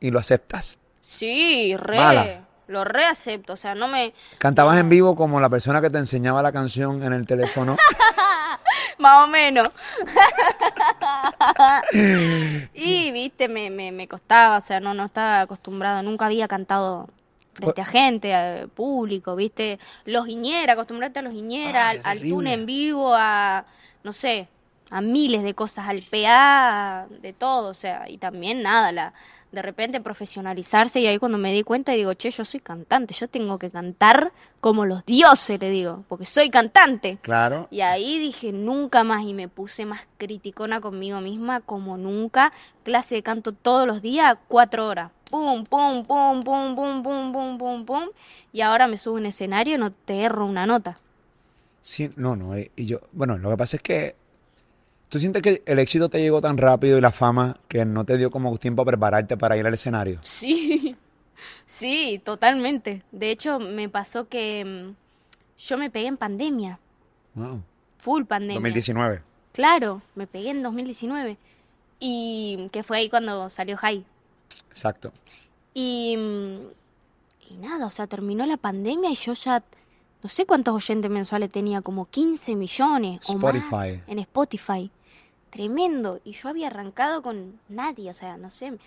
[0.00, 0.78] ¿Y lo aceptas?
[1.02, 2.45] Sí, re, Mala.
[2.68, 6.42] Lo reacepto, o sea, no me, ¿Cantabas en vivo como la persona que te enseñaba
[6.42, 7.76] la canción en el teléfono?
[8.98, 9.68] más o menos.
[12.74, 17.08] y, viste, me, me, me costaba, o sea, no, no estaba acostumbrado, nunca había cantado
[17.52, 22.28] frente a gente, a público, viste, los Iñera, acostumbrarte a los Iñera, Ay, al, al
[22.28, 23.64] tune en vivo, a,
[24.02, 24.48] no sé,
[24.90, 29.12] a miles de cosas, al PA, de todo, o sea, y también nada, la
[29.52, 33.26] de repente profesionalizarse y ahí cuando me di cuenta digo, che, yo soy cantante, yo
[33.28, 37.18] tengo que cantar como los dioses, le digo, porque soy cantante.
[37.22, 37.66] Claro.
[37.70, 42.52] Y ahí dije nunca más y me puse más criticona conmigo misma como nunca.
[42.82, 45.10] Clase de canto todos los días, cuatro horas.
[45.30, 48.04] Pum, pum, pum, pum, pum, pum, pum, pum, pum.
[48.52, 50.98] Y ahora me subo a un escenario y no te erro una nota.
[51.80, 52.54] Sí, no, no.
[52.56, 54.16] eh, Y yo, bueno, lo que pasa es que
[55.08, 58.18] ¿Tú sientes que el éxito te llegó tan rápido y la fama que no te
[58.18, 60.18] dio como tiempo a prepararte para ir al escenario?
[60.22, 60.96] Sí,
[61.64, 63.02] sí, totalmente.
[63.12, 64.94] De hecho, me pasó que mm,
[65.58, 66.78] yo me pegué en pandemia,
[67.34, 67.62] Wow.
[67.98, 68.56] full pandemia.
[68.56, 69.22] 2019.
[69.52, 71.36] Claro, me pegué en 2019.
[72.00, 74.04] Y que fue ahí cuando salió High.
[74.70, 75.12] Exacto.
[75.72, 79.62] Y, mm, y nada, o sea, terminó la pandemia y yo ya,
[80.22, 83.54] no sé cuántos oyentes mensuales tenía, como 15 millones o más
[84.06, 84.90] en Spotify.
[85.56, 86.20] Tremendo.
[86.22, 88.78] Y yo había arrancado con nadie, o sea, no sé.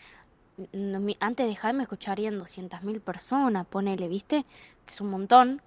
[1.20, 4.45] antes de High me escucharían 200.000 personas, ponele, ¿viste?
[4.86, 5.63] Que es un montón.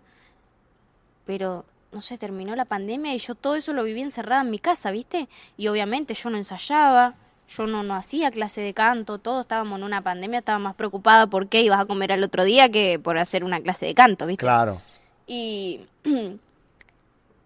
[1.26, 4.60] Pero, no sé, terminó la pandemia y yo todo eso lo viví encerrada en mi
[4.60, 5.28] casa, ¿viste?
[5.56, 7.14] Y obviamente yo no ensayaba,
[7.48, 11.26] yo no, no hacía clase de canto, todos estábamos en una pandemia, estaba más preocupada
[11.26, 14.24] por qué ibas a comer al otro día que por hacer una clase de canto,
[14.26, 14.44] ¿viste?
[14.44, 14.80] Claro.
[15.26, 15.80] Y,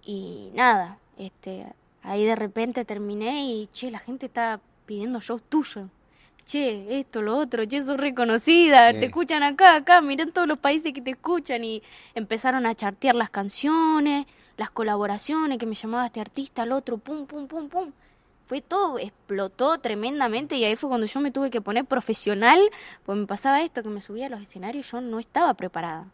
[0.05, 1.67] y nada, este,
[2.07, 5.89] ahí de repente terminé y, che, la gente está pidiendo shows tuyos.
[6.45, 10.93] Che, esto, lo otro, che, sos reconocida, te escuchan acá, acá, mirá todos los países
[10.93, 11.83] que te escuchan y
[12.15, 14.27] empezaron a chartear las canciones,
[14.57, 17.91] las colaboraciones, que me llamaba este artista, el otro, pum, pum, pum, pum.
[18.47, 22.61] Fue todo, explotó tremendamente y ahí fue cuando yo me tuve que poner profesional,
[23.05, 26.05] pues me pasaba esto, que me subía a los escenarios y yo no estaba preparada.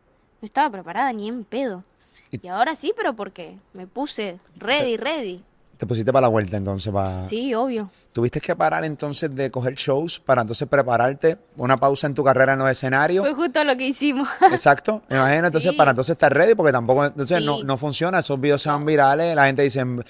[0.41, 1.85] No estaba preparada ni en pedo.
[2.31, 5.45] Y- Y ahora sí, pero porque me puse ready, ready.
[5.83, 6.93] Te pusiste para la vuelta entonces.
[6.93, 7.19] Para...
[7.19, 7.91] Sí, obvio.
[8.13, 12.53] Tuviste que parar entonces de coger shows para entonces prepararte, una pausa en tu carrera
[12.53, 13.27] en los escenarios.
[13.27, 14.29] Fue justo lo que hicimos.
[14.53, 15.47] Exacto, me imagino.
[15.49, 15.77] Entonces, Sí.
[15.77, 17.65] para entonces estar ready, porque tampoco, entonces no, Sí.
[17.65, 20.03] no funciona, esos videos se van virales, la gente dice, no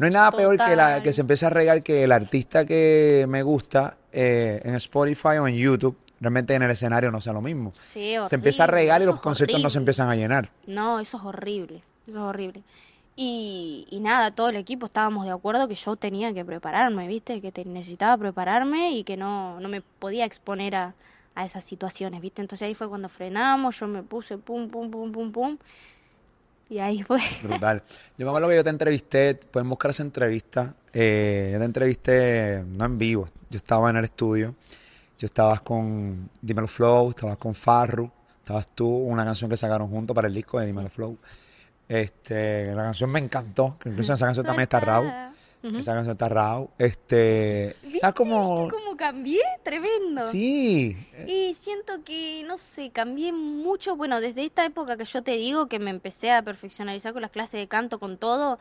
[0.00, 3.44] hay nada peor que, la, que se empiece a regar que el artista que me
[3.44, 7.72] gusta eh, en Spotify o en YouTube, realmente en el escenario no sea lo mismo.
[7.80, 9.82] Sí, Se empieza a horrible, regar y los conciertos no se horrible.
[9.82, 10.50] empiezan a llenar.
[10.66, 11.84] No, eso es horrible.
[12.08, 12.64] Eso es horrible.
[13.22, 17.42] Y, y nada, todo el equipo estábamos de acuerdo que yo tenía que prepararme, ¿viste?
[17.42, 20.94] Que te- necesitaba prepararme y que no, no me podía exponer a,
[21.34, 22.40] a esas situaciones, ¿viste?
[22.40, 25.58] Entonces ahí fue cuando frenamos, yo me puse pum, pum, pum, pum, pum.
[26.70, 27.20] Y ahí fue.
[27.42, 27.82] Brutal.
[28.16, 30.74] Yo me acuerdo que yo te entrevisté, pueden buscar esa entrevista.
[30.94, 34.54] eh, yo te entrevisté, no en vivo, yo estaba en el estudio.
[35.18, 40.14] Yo estabas con Dímelo Flow, estabas con Farru, estabas tú, una canción que sacaron juntos
[40.14, 41.18] para el disco de Dímelo Flow.
[41.90, 45.08] Este, la canción me encantó, que incluso esa canción también está Raúl.
[45.08, 45.34] Soltada.
[45.64, 45.78] Ujú.
[45.78, 46.68] Esa canción está Raúl.
[46.78, 47.96] Este, ¿Viste?
[47.96, 49.42] está como, ¿Viste cómo cambié?
[49.64, 50.24] Tremendo.
[50.30, 53.96] sí, Y siento que, no sé, cambié mucho.
[53.96, 57.32] Bueno, desde esta época que yo te digo que me empecé a perfeccionalizar con las
[57.32, 58.60] clases de canto, con todo,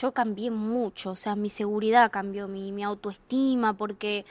[0.00, 1.10] yo cambié mucho.
[1.10, 4.24] O sea, mi seguridad cambió, mi, mi autoestima, porque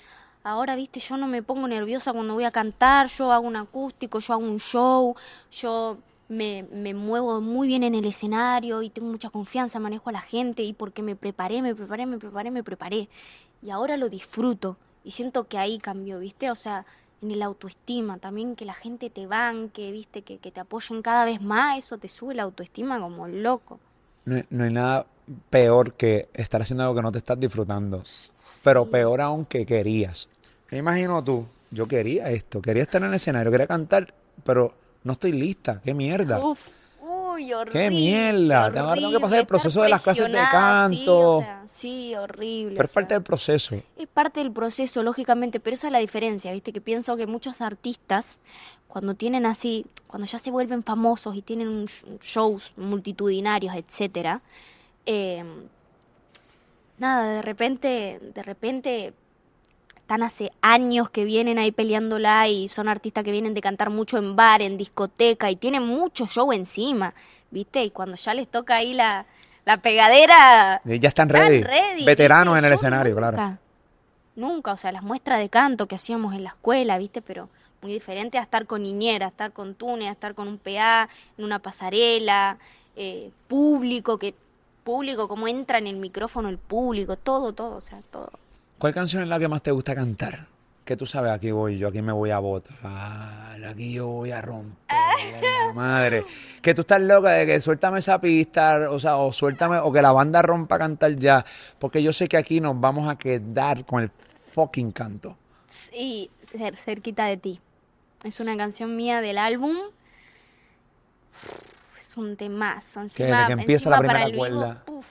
[0.43, 4.17] ahora, viste, yo no me pongo nerviosa cuando voy a cantar, yo hago un acústico,
[4.17, 5.15] yo hago un show,
[5.51, 5.99] yo
[6.29, 10.21] me, me muevo muy bien en el escenario y tengo mucha confianza, manejo a la
[10.21, 13.09] gente y porque me preparé, me preparé, me preparé, me preparé.
[13.61, 16.51] Y ahora lo disfruto y siento que ahí cambió, ¿viste?
[16.51, 16.85] O sea,
[17.21, 20.21] en el autoestima, también que la gente te banque, ¿viste?
[20.23, 23.79] Que, que te apoyen cada vez más, eso te sube la autoestima como loco.
[24.25, 25.05] no, hay- no hay nada
[25.49, 28.03] peor que estar haciendo algo que no te estás disfrutando.
[28.63, 30.27] Pero peor aún que querías.
[30.71, 34.13] Me imagino tú, yo quería esto, quería estar en el escenario, quería cantar,
[34.43, 34.73] pero
[35.07, 35.81] no estoy lista.
[35.83, 36.39] ¡Qué mierda!
[36.45, 36.67] Uf,
[37.01, 37.79] uy, horrible.
[37.79, 38.71] ¡Qué mierda!
[38.71, 41.37] Tengo- tengo que pasar el proceso de las clases de sí, canto.
[41.37, 42.75] o sea, sí, horrible.
[42.75, 43.75] Pero o es parte del proceso.
[43.97, 46.71] Es parte del proceso, lógicamente, pero esa es la diferencia, ¿viste?
[46.73, 48.39] Que pienso que muchos artistas,
[48.87, 51.85] cuando tienen así, cuando ya se vuelven famosos y tienen
[52.21, 54.41] shows multitudinarios, etcétera,
[55.05, 55.43] eh,
[56.97, 59.13] nada, de repente, de repente
[60.07, 64.17] están hace años que vienen ahí peleándola y son artistas que vienen de cantar mucho
[64.17, 67.13] en bar, en discoteca y tienen mucho show encima,
[67.51, 67.83] ¿viste?
[67.83, 69.25] Y cuando ya les toca ahí la,
[69.65, 71.61] la pegadera, Y ya están Están ready.
[71.61, 72.65] ready, Veteranos ¿viste?
[72.65, 73.57] en el Yo escenario, nunca, claro.
[74.37, 77.21] Nunca, o sea, las muestras de canto que hacíamos en la escuela, ¿viste?
[77.21, 77.49] Pero
[77.81, 81.09] muy diferente a estar con niñera, a estar con túnez, a estar con un PA,
[81.37, 82.57] en una pasarela,
[82.95, 84.33] eh, público, que
[84.85, 88.31] público, cómo entra en el micrófono el público, todo, todo, o sea, todo.
[88.77, 90.47] ¿Cuál canción es la que más te gusta cantar?
[90.85, 94.41] Que tú sabes, aquí voy yo, aquí me voy a botar, aquí yo voy a
[94.41, 94.95] romper,
[95.67, 96.23] la madre.
[96.61, 100.01] Que tú estás loca de que suéltame esa pista, o sea, o suéltame, o que
[100.01, 101.43] la banda rompa a cantar ya,
[101.77, 104.11] porque yo sé que aquí nos vamos a quedar con el
[104.53, 105.35] fucking canto.
[105.91, 107.59] Y cer- cerquita de ti.
[108.23, 109.75] Es una canción mía del álbum.
[111.97, 113.01] Es un temazo.
[113.01, 115.03] Encima, que empieza la encima para primera el vivo,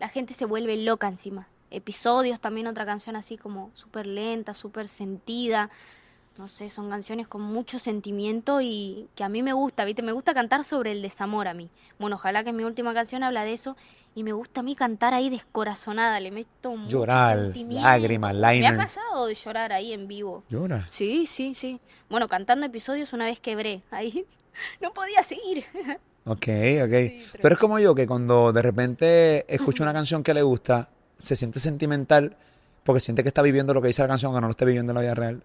[0.00, 1.46] la gente se vuelve loca encima.
[1.74, 5.70] Episodios, también otra canción así como súper lenta, súper sentida.
[6.38, 10.02] no sé, son canciones con mucho sentimiento y que a mí me gusta, ¿viste?
[10.02, 11.70] Me gusta cantar sobre el desamor a mí.
[11.98, 13.76] Bueno, ojalá que mi última canción habla de eso
[14.16, 17.84] y me gusta a mí cantar ahí descorazonada, le meto mucho Llorar, sentimiento.
[17.86, 20.42] lágrimas, Me ha pasado de llorar ahí en vivo.
[20.48, 20.86] Llora.
[20.88, 21.80] Sí, sí, sí.
[22.08, 23.82] Bueno, cantando episodios una vez quebré.
[23.92, 24.24] Ahí
[24.80, 25.64] no podía seguir.
[26.26, 26.48] Ok,
[26.84, 26.90] ok.
[26.90, 30.88] Sí, Tú eres como yo, que cuando de repente escucha una canción que le gusta,
[31.20, 32.36] se siente sentimental
[32.84, 34.92] porque siente que está viviendo lo que dice la canción, aunque no lo esté viviendo
[34.92, 35.42] en la vida real.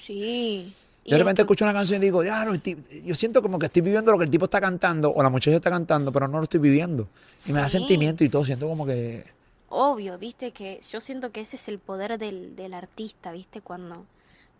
[0.00, 0.74] Sí.
[1.04, 3.66] Yo de repente escucho una canción y digo, "Diablo, el tip- yo siento como que
[3.66, 6.36] estoy viviendo lo que el tipo está cantando o la muchacha está cantando, pero no
[6.38, 7.08] lo estoy viviendo.
[7.46, 9.24] Y me da sentimiento y todo, siento como que...
[9.70, 14.04] Obvio, viste que yo siento que ese es el poder del, del artista, viste, cuando...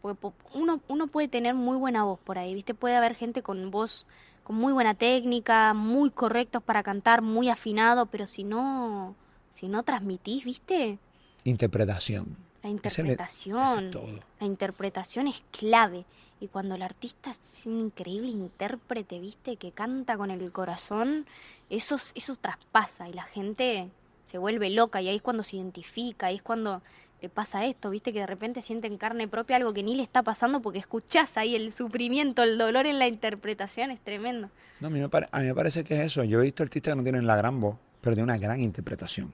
[0.00, 3.42] Porque po- uno, uno puede tener muy buena voz por ahí, viste, puede haber gente
[3.42, 4.06] con voz,
[4.42, 9.14] con muy buena técnica, muy correctos para cantar, muy afinado, pero si no,
[9.51, 10.98] si no transmitís, viste,
[11.44, 12.36] Interpretación.
[12.62, 14.20] la interpretación, eso es todo.
[14.40, 16.05] la interpretación es clave.
[16.42, 21.26] Y cuando el artista es un increíble intérprete, viste, que canta con el corazón,
[21.68, 23.88] eso, eso traspasa y la gente
[24.24, 26.80] se vuelve loca y ahí es cuando se identifica, ahí es cuando
[27.20, 30.03] le pasa esto, viste, que de repente siente en carne propia algo que ni le
[30.03, 34.48] está pasando porque escuchás ahí el sufrimiento, el dolor en la interpretación, es tremendo.
[34.80, 36.24] No, a mí, me pare- a mí me parece que es eso.
[36.24, 39.30] Yo he visto artistas que no tienen la gran voz, pero tienen una gran interpretación.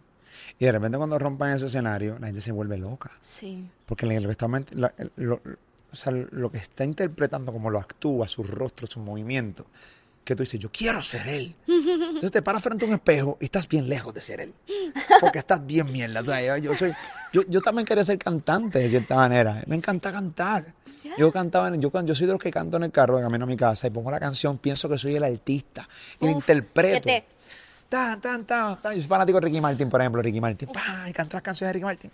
[0.58, 3.10] Y de repente cuando rompan ese escenario, la gente se vuelve loca.
[3.20, 3.68] Sí.
[3.84, 5.40] Porque lo que está, ment- la- lo,
[5.92, 9.66] o sea, lo que está interpretando, como lo actúa, su rostro, su movimiento,
[10.24, 11.54] que tú dices, yo quiero ser él.
[11.68, 14.52] Entonces te paras frente a un espejo y estás bien lejos de ser él.
[15.20, 16.20] Porque estás bien mierda.
[16.20, 16.92] O sea, yo, soy,
[17.32, 19.62] yo, yo también quería ser cantante de cierta manera.
[19.66, 20.74] Me encanta cantar.
[21.16, 23.44] Yo cantaba, en- yo, yo soy de los que canto en el carro de camino
[23.44, 25.88] a mi casa y pongo la canción, pienso que soy el artista
[26.20, 27.00] y Uf, interpreto.
[27.06, 27.24] que te-
[27.88, 28.94] Tan, tan, tan, tan.
[28.94, 30.68] Yo soy fanático de Ricky Martin, por ejemplo, Ricky Martin.
[31.08, 32.10] Y canto las canciones de Ricky Martin.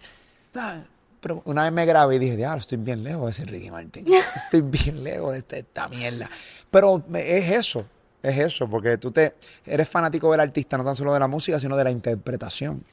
[0.53, 0.83] Pa.
[1.21, 4.07] Pero una vez me grabé y dije, diablo, estoy bien lejos de ser Ricky Martin.
[4.35, 6.29] Estoy bien lejos de esta, esta mierda.
[6.69, 7.87] Pero es eso,
[8.25, 11.61] es eso, porque tú te eres fanático del artista, no tan solo de la música,
[11.61, 12.85] sino de la interpretación.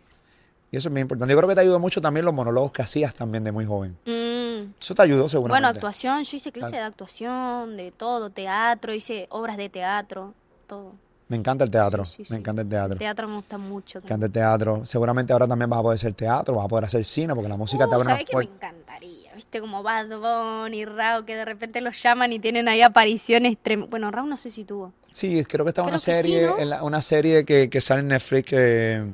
[0.71, 1.32] Y eso es muy importante.
[1.32, 3.97] Yo creo que te ayudó mucho también los monólogos que hacías también de muy joven.
[4.05, 4.75] Mm.
[4.80, 5.67] Eso te ayudó Bueno, seguramente.
[5.69, 10.36] actuación, yo hice clase de actuación, de todo, teatro, hice obras de teatro,
[10.67, 10.93] todo.
[11.30, 12.03] Me encanta el teatro.
[12.05, 12.93] Sí, sí, me encanta el teatro.
[12.93, 13.99] El teatro me gusta mucho.
[14.01, 14.86] Me encanta el teatro.
[14.86, 17.57] Seguramente ahora también vas a poder hacer teatro, vas a poder hacer cine, porque la
[17.57, 19.34] música te Uh, abre una ¿sabés que me encantaría?
[19.36, 19.61] ¿Viste?
[19.61, 23.89] Como Bad Bunny, Rao, que de repente los llaman y tienen ahí apariciones tremendas.
[23.91, 24.91] Bueno, Rao no sé si tuvo.
[25.11, 26.57] Sí, creo que está una Creo sí, serie, ¿no?
[26.59, 29.13] en la- una serie que, que sale en Netflix que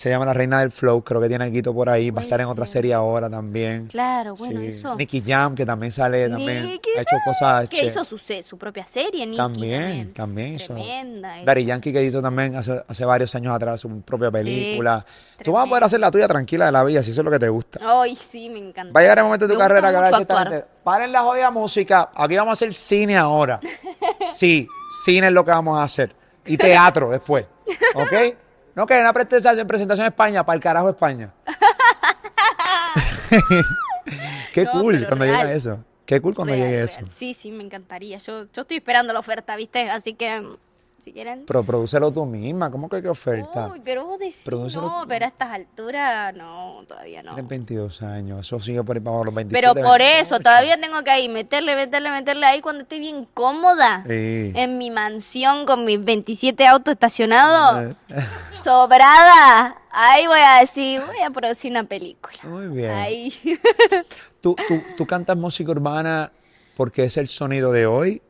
[0.00, 2.40] se llama La Reina del Flow, creo que tiene algo por ahí, va a estar
[2.40, 2.72] en otra ser.
[2.72, 3.86] serie ahora también.
[3.86, 4.68] Claro, bueno, Sí.
[4.68, 4.94] eso.
[4.94, 8.86] Nicky Jam, que también sale, también Nicky ha hecho cosas Que che- hizo su, propia
[8.86, 9.36] serie, Nicky.
[9.36, 10.72] También, también hizo.
[10.72, 11.34] Tremenda.
[11.44, 15.04] Daddy Yankee que hizo también hace, hace varios años atrás su propia película.
[15.44, 17.30] Tú vas a poder hacer la tuya tranquila de la vida, si eso es lo
[17.30, 17.78] que te gusta.
[17.82, 18.94] Ay, sí, me encanta.
[18.94, 19.90] Va a llegar el momento de tu Me carrera
[20.48, 23.60] que paren la jodida música, aquí vamos a hacer cine ahora.
[24.32, 24.66] Sí,
[25.04, 26.14] cine es lo que vamos a hacer.
[26.46, 27.44] Y teatro después,
[27.94, 28.34] ¿ok?
[28.74, 31.32] No que una presentación, presentación en España, para el carajo España.
[34.52, 35.38] Qué No, cool pero cuando real.
[35.46, 35.84] llega eso.
[36.06, 37.04] Qué cool cuando Real, llegue real.
[37.04, 37.06] eso.
[37.06, 38.18] Sí, sí, me encantaría.
[38.18, 39.88] Yo, yo estoy esperando la oferta, ¿viste?
[39.90, 40.56] Así que, mm,
[41.00, 41.44] si quieren.
[41.46, 43.68] Pero prodúcelo tú misma, ¿cómo que qué oferta?
[43.72, 45.08] Uy, pero vos decís, Prodúcelo no, tú.
[45.08, 47.34] pero a estas alturas, no, todavía no.
[47.34, 49.72] Tienes 22 años, eso sigue por ahí para los 27.
[49.74, 50.42] Pero por eso, 28.
[50.42, 54.04] todavía tengo que ahí meterle, meterle, meterle ahí cuando estoy bien cómoda.
[54.06, 54.52] Sí.
[54.54, 58.14] En mi mansión con mis 27 autos estacionados, Eh,
[58.52, 59.76] sobrada.
[59.92, 62.36] Ahí voy a decir, voy a producir una película.
[62.44, 62.90] Muy bien.
[62.92, 63.32] Ahí.
[64.40, 66.32] ¿Tú, tú, tú cantas música urbana
[66.76, 68.22] porque es el sonido de hoy?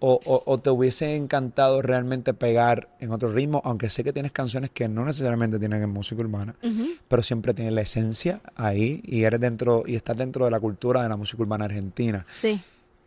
[0.00, 3.60] O, o- o te hubiese encantado realmente pegar en otro ritmo?
[3.64, 6.54] Aunque sé que tienes canciones que no necesariamente tienen música urbana,
[7.08, 11.02] pero siempre tienes la esencia ahí y eres dentro y estás dentro de la cultura
[11.02, 12.24] de la música urbana argentina.
[12.28, 12.60] Sí.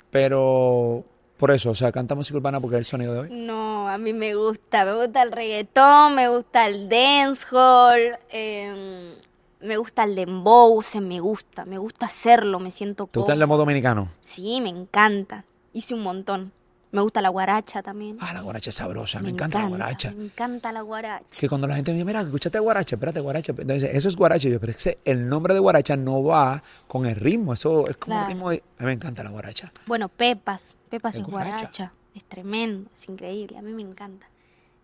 [0.09, 1.03] Pero
[1.37, 3.29] por eso, o sea, canta música urbana porque es el sonido de hoy.
[3.31, 9.13] No, a mí me gusta, me gusta el reggaetón, me gusta el dancehall, em,
[9.61, 13.39] me gusta el dembow, se me gusta, me gusta hacerlo, me siento ¿Te gusta el
[13.39, 14.11] demo dominicano?
[14.19, 15.45] Sí, me encanta.
[15.73, 16.51] Hice un montón.
[16.91, 18.17] Me gusta la guaracha también.
[18.19, 20.11] Ah, la guaracha es sabrosa, me, encanta, la guaracha.
[20.11, 21.39] Me encanta la guaracha.
[21.39, 23.53] Que cuando la gente me dice, mira, escúchate guaracha, espérate, guaracha.
[23.57, 24.49] Entonces, eso es guaracha.
[24.49, 27.53] Yo, pero es que el nombre de guaracha no va con el ritmo.
[27.53, 28.27] Eso es como Claro.
[28.27, 28.57] el ritmo de...
[28.77, 29.71] A mí me encanta la guaracha.
[29.85, 30.75] Bueno, Pepas.
[30.89, 31.55] Pepas Es es guaracha.
[31.57, 31.93] guaracha.
[32.13, 33.57] Es tremendo, es increíble.
[33.57, 34.27] A mí me encanta.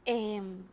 [0.06, 0.64] Em,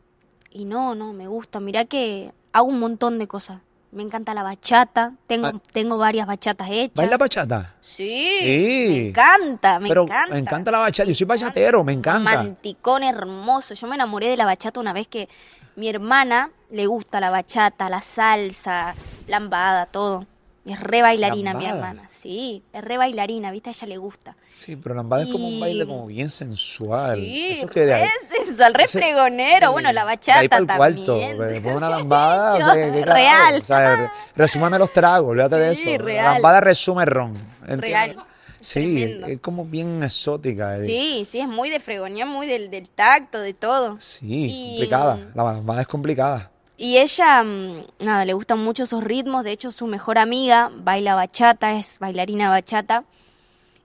[0.52, 1.58] y no, no, me gusta.
[1.58, 3.60] Mirá que hago un montón de cosas.
[3.94, 5.12] Me encanta la bachata.
[5.26, 5.52] Tengo, Ah.
[5.72, 6.96] tengo varias bachatas hechas.
[6.96, 7.74] ¿Baila bachata?
[7.80, 8.86] Sí, Sí.
[8.90, 10.32] me encanta, me pero encanta.
[10.34, 11.08] me encanta la bachata.
[11.08, 12.32] Yo soy bachatero, me encanta.
[12.32, 13.74] Romanticón hermoso.
[13.74, 15.28] Yo me enamoré de la bachata una vez que
[15.76, 18.94] mi hermana le gusta la bachata, la salsa,
[19.28, 20.26] lambada, todo.
[20.66, 22.04] Es re bailarina mi hermana.
[22.08, 23.68] Sí, es re bailarina, ¿viste?
[23.68, 24.34] A ella le gusta.
[24.56, 27.16] Sí, pero lambada es como un baile como bien sensual.
[27.20, 29.72] Sí, Eso que de ahí- re sensual, re ese- pregonero.
[29.72, 31.36] Bueno, la ahí bachata pa'l también.
[33.06, 33.60] real.
[33.60, 35.84] O sea, resúmame los tragos, olvídate de eso.
[35.90, 36.32] La real.
[36.34, 37.34] lambada resume ron.
[37.60, 37.80] ¿entiendes?
[37.80, 38.16] Real.
[38.60, 39.26] Sí, Tremendo.
[39.26, 40.78] es como bien exótica.
[40.78, 40.86] eh.
[40.86, 43.98] Sí, sí, es muy de fregonía, muy del, del tacto, de todo.
[43.98, 45.18] Sí, Y- complicada.
[45.34, 46.50] La lambada es complicada.
[46.76, 49.44] Y ella, mm, nada, le gustan mucho esos ritmos.
[49.44, 53.04] De hecho, su mejor amiga baila bachata, es bailarina bachata.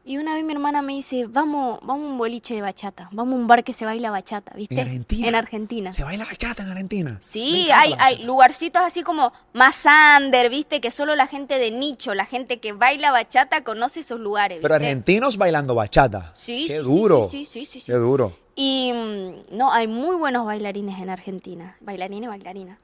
[0.06, 3.34] Y una vez mi hermana me dice, vamos, vamos a un boliche de bachata, vamos
[3.34, 4.74] a un bar que se baila bachata, ¿viste?
[4.74, 5.28] ¿En Argentina?
[5.28, 5.92] En Argentina.
[5.92, 7.18] ¿Se baila bachata en Argentina?
[7.20, 9.86] Sí, hay, hay lugarcitos así como más
[10.18, 10.82] under, ¿viste?
[10.82, 14.74] Que solo la gente de nicho, la gente que baila bachata conoce esos lugares, Pero
[14.74, 14.88] ¿viste?
[14.88, 16.32] argentinos bailando bachata.
[16.34, 17.24] Sí, Qué sí, sí, duro.
[17.30, 17.86] sí, sí, sí, sí, sí.
[17.86, 18.36] Qué duro.
[18.62, 22.78] Y mm, no, hay muy buenos bailarines en Argentina, bailarines y bailarinas.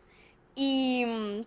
[0.55, 1.45] Y, mm,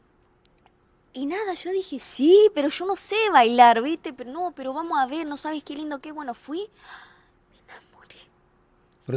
[1.15, 4.13] y nada, yo dije, sí, pero yo no sé bailar, ¿viste?
[4.13, 6.35] Pero no, pero vamos a ver, no sabes qué lindo, qué bueno.
[6.35, 6.69] Fui,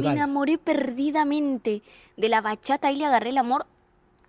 [0.00, 0.16] Brutal.
[0.16, 1.82] enamoré perdidamente
[2.16, 3.66] de la bachata y le agarré el amor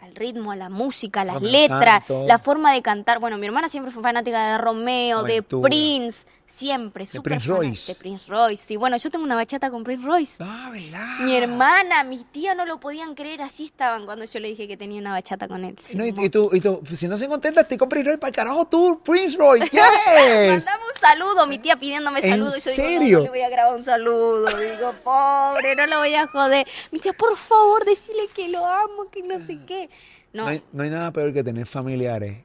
[0.03, 3.19] al ritmo, a la música, a las letras, la forma de cantar.
[3.19, 5.41] Bueno, mi hermana siempre fue fanática de Romeo, de.
[5.43, 7.93] Prince, siempre, súper Prince Royce.
[7.93, 8.75] De Prince Royce, sí.
[8.77, 10.43] Bueno, yo tengo una bachata con Prince Royce.
[10.43, 11.19] Ah, ¿verdad?
[11.21, 14.77] Mi hermana, mis tías no lo podían creer, así estaban cuando yo le dije que
[14.77, 15.75] tenía una bachata con él.
[15.79, 18.17] Sí, No, y, y tú, y tú, si no se contenta, estoy con Prince Roy
[18.17, 19.61] para el carajo tú, Prince Roy.
[19.73, 20.65] Yes.
[21.03, 22.57] Saludo, mi tía pidiéndome ¿En saludo.
[22.57, 23.17] Y yo digo, serio?
[23.19, 24.45] no le voy a grabar un saludo.
[24.57, 26.65] Digo, pobre, no lo voy a joder.
[26.91, 29.89] Mi tía, por favor, decirle que lo amo, que no sé qué.
[30.31, 32.37] No, No hay, no hay nada peor que tener familiares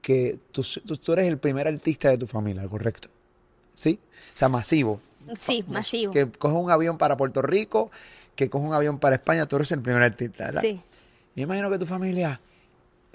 [0.00, 3.08] que tú, tú, tú eres el primer artista de tu familia, ¿correcto?
[3.74, 3.98] ¿Sí?
[4.34, 5.00] O sea, masivo.
[5.38, 6.12] sí, masivo.
[6.12, 7.90] Que coges un avión para Puerto Rico,
[8.34, 10.62] que coges un avión para España, tú eres el primer artista, ¿verdad?
[10.62, 10.80] Sí.
[11.34, 12.40] Me imagino que tu familia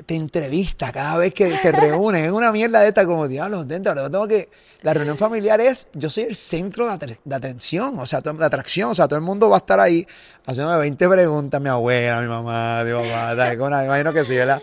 [0.06, 2.26] te entrevista cada vez que se reúnen.
[2.26, 4.49] Es una mierda de esta como, diablo, dentro, tengo que...
[4.82, 8.45] La reunión familiar es, yo soy el centro de, atre- de atención, o sea, de
[8.45, 10.08] atracción, o sea, todo el mundo va a estar ahí
[10.45, 14.60] haciéndome 20 preguntas, mi abuela, mi mamá, mi mamá, tal, una- imagino que sí, ¿verdad?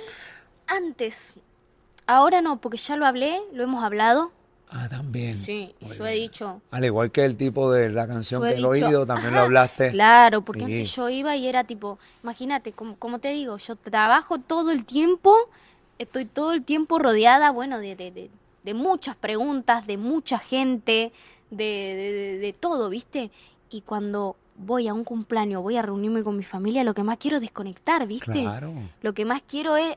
[0.66, 1.38] Antes,
[2.06, 4.32] ahora no, porque ya lo hablé, lo hemos hablado.
[4.70, 5.42] Ah, también.
[5.44, 8.54] Sí, Muy yo he dicho, Al igual que el tipo de la canción que he
[8.56, 9.90] dicho, oído, también lo hablaste.
[9.90, 10.72] Claro, porque Sí.
[10.72, 14.84] antes yo iba y era tipo, imagínate, como, como te digo, yo trabajo todo el
[14.84, 15.34] tiempo,
[15.98, 18.30] estoy todo el tiempo rodeada, bueno, de, de, de,
[18.62, 21.12] de muchas preguntas, de mucha gente,
[21.50, 23.30] de, de, de- de todo, ¿viste?
[23.70, 27.16] Y cuando voy a un cumpleaños, voy a reunirme con mi familia, lo que más
[27.16, 28.42] quiero es desconectar, ¿viste?
[28.42, 28.72] Claro.
[29.02, 29.96] Lo que más quiero es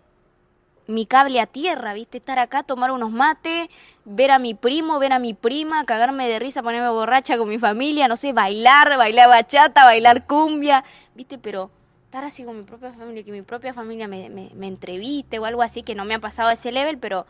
[0.87, 2.17] mi cable a tierra, ¿viste?
[2.17, 3.67] Estar acá, tomar unos mates,
[4.05, 7.59] ver a mi primo, ver a mi prima, cagarme de risa, ponerme borracha con mi
[7.59, 10.83] familia, no sé, bailar, bailar bachata, bailar cumbia,
[11.15, 11.37] ¿viste?
[11.37, 11.69] Pero
[12.05, 15.45] estar así con mi propia familia, que mi propia familia me, me, me entreviste o
[15.45, 17.25] algo así, que no me ha pasado a ese level, pero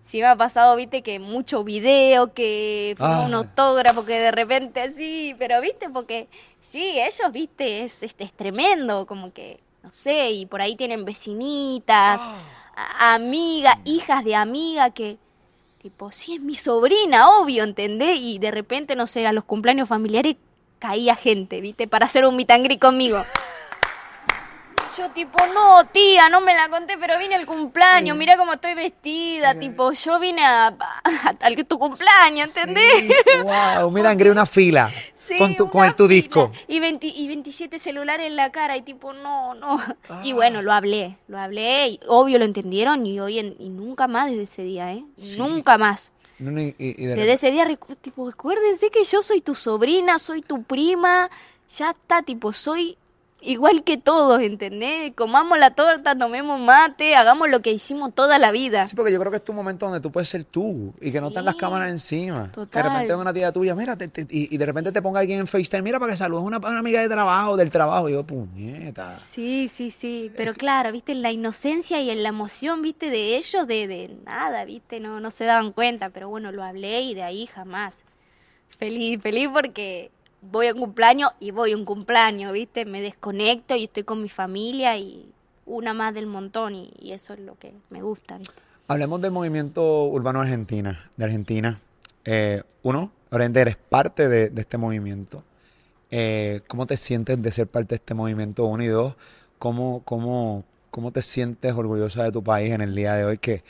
[0.00, 1.02] sí me ha pasado, ¿viste?
[1.02, 3.38] Que mucho video, que firmó un Ah.
[3.38, 5.90] autógrafo, que de repente sí, pero, ¿viste?
[5.90, 6.28] Porque
[6.60, 7.82] sí, ellos, ¿viste?
[7.84, 12.34] Es, este, es tremendo, como que, no sé, y por ahí tienen vecinitas, a-
[12.76, 15.16] amigas, hijas de amiga que,
[15.82, 18.18] tipo, sí es mi sobrina, obvio, ¿entendés?
[18.20, 20.36] Y de repente, no sé, a los cumpleaños familiares
[20.78, 21.88] caía gente, ¿viste?
[21.88, 23.22] Para hacer un mitangri conmigo.
[24.96, 28.74] Yo tipo, no, tía, no me la conté, pero vine al cumpleaños, mira cómo estoy
[28.74, 31.02] vestida, tipo, yo vine a, a-
[31.40, 32.92] al que tu cumpleaños, ¿entendés?
[33.04, 36.52] Sí, wow, mira, Angry, una fila Sí, con tu, con el tu disco.
[36.68, 39.78] Y, 20 y 27 celulares en la cara y tipo, no, no.
[40.22, 40.34] Y Ah.
[40.34, 44.30] bueno, lo hablé, lo hablé y obvio lo entendieron y hoy en- y nunca más
[44.30, 45.04] desde ese día, ¿eh?
[45.36, 46.12] Nunca más.
[46.38, 47.66] No, no, y- y- y de Desde ese día,
[48.00, 51.28] tipo, recuérdense que yo soy tu sobrina, soy tu prima,
[51.76, 52.96] ya está, tipo, soy
[53.42, 55.12] igual que todos, ¿entendés?
[55.14, 58.88] Comamos la torta, tomemos mate, hagamos lo que hicimos toda la vida.
[58.88, 61.20] Sí, porque yo creo que es tu momento donde tú puedes ser tú y que
[61.20, 62.50] no están las cámaras encima.
[62.50, 62.70] total.
[62.70, 65.20] Que de repente una tía tuya, mira, te- te- y, y de repente te ponga
[65.20, 68.08] alguien en FaceTime, mira, para que saludes a una, una amiga de trabajo, del trabajo.
[68.08, 69.18] Y yo, puñeta.
[69.20, 73.36] Sí, sí, sí, pero claro, viste, en la inocencia y en la emoción, viste, de
[73.36, 77.14] ellos, de, de nada, viste, no, no se daban cuenta, pero bueno, lo hablé y
[77.14, 78.02] de ahí jamás.
[78.78, 80.10] Feliz, feliz porque
[80.42, 84.22] voy a un cumpleaños y voy a un cumpleaños, viste, me desconecto y estoy con
[84.22, 85.30] mi familia y
[85.66, 88.54] una más del montón y, y eso es lo que me gusta, viste.
[88.88, 91.80] Hablemos del movimiento urbano argentina, de Argentina.
[92.24, 95.42] Eh, uno, Brenda, eres parte de, de este movimiento.
[96.10, 98.64] Eh, ¿Cómo te sientes de ser parte de este movimiento?
[98.64, 99.14] Uno y dos,
[99.58, 103.38] ¿cómo, cómo, cómo te sientes orgullosa de tu país en el día de hoy?
[103.38, 103.64] Que,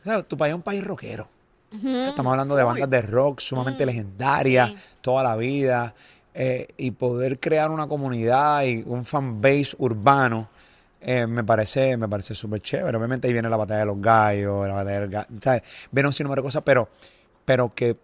[0.00, 1.28] o sea, tu país es un país rockero.
[1.70, 4.76] Estamos hablando de bandas de rock sumamente Mm, legendarias sí.
[5.00, 5.94] toda la vida.
[6.40, 10.48] eh, y poder crear una comunidad y un fan base urbano
[11.00, 12.96] eh, me parece me parece súper chévere.
[12.96, 15.62] Obviamente ahí viene la batalla de los gallos, la batalla del gallo, ¿sabes?
[15.90, 16.88] Viene un sinnúmero de cosas, pero,
[17.44, 17.96] pero que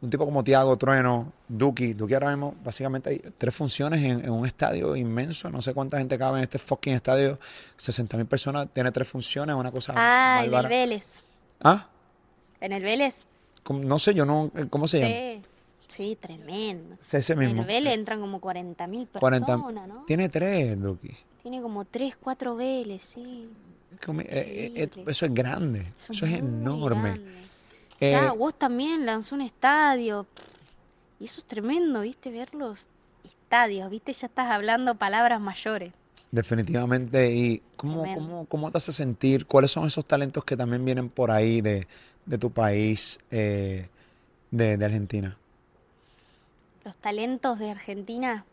[0.00, 4.30] un tipo como Tiago Trueno, Duki, Duki ahora mismo, básicamente hay tres funciones en, en
[4.30, 7.38] un estadio inmenso, no sé cuánta gente cabe en este fucking estadio,
[7.76, 10.50] 60 mil personas, tiene tres funciones, una cosa Ah, el.
[10.68, 11.22] Vélez.
[11.62, 11.86] ¿Ah?
[12.66, 13.24] En el Vélez.
[13.62, 15.10] ¿Cómo- No sé, yo no, ¿cómo se llama?
[15.14, 15.42] Sí.
[15.88, 16.96] Sí, tremendo.
[17.00, 17.60] Es ese En mismo.
[17.62, 19.46] el Vélez entran como 40.000 40.
[19.46, 20.04] personas, ¿no?
[20.04, 21.16] Tiene tres, Duki.
[21.42, 23.48] Tiene como 3, 4 Vélez, sí.
[23.92, 27.10] Eh, eh, eh, eso es grande, Eso eso es enorme.
[27.10, 27.30] grande.
[28.00, 30.26] Eh, Ya, vos también lanzó un estadio.
[31.20, 32.30] Y eso es tremendo, ¿viste?
[32.32, 32.88] Ver los
[33.24, 34.12] estadios, ¿viste?
[34.12, 35.92] Ya estás hablando palabras mayores.
[36.32, 37.32] Definitivamente.
[37.32, 39.46] ¿Y cómo, cómo, cómo te hace sentir?
[39.46, 41.86] ¿Cuáles son esos talentos que también vienen por ahí de,
[42.26, 43.88] de tu país, eh,
[44.50, 45.36] de, de Argentina?
[46.84, 48.44] Los talentos de Argentina.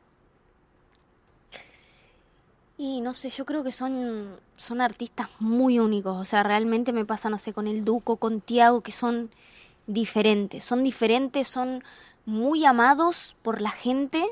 [2.77, 6.19] Y no sé, yo creo que son, son artistas muy únicos.
[6.19, 9.29] O sea, realmente me pasa, no sé, con el Duco, con Tiago, que son
[9.87, 10.63] diferentes.
[10.63, 11.83] Son diferentes, son
[12.25, 14.25] muy amados por la gente.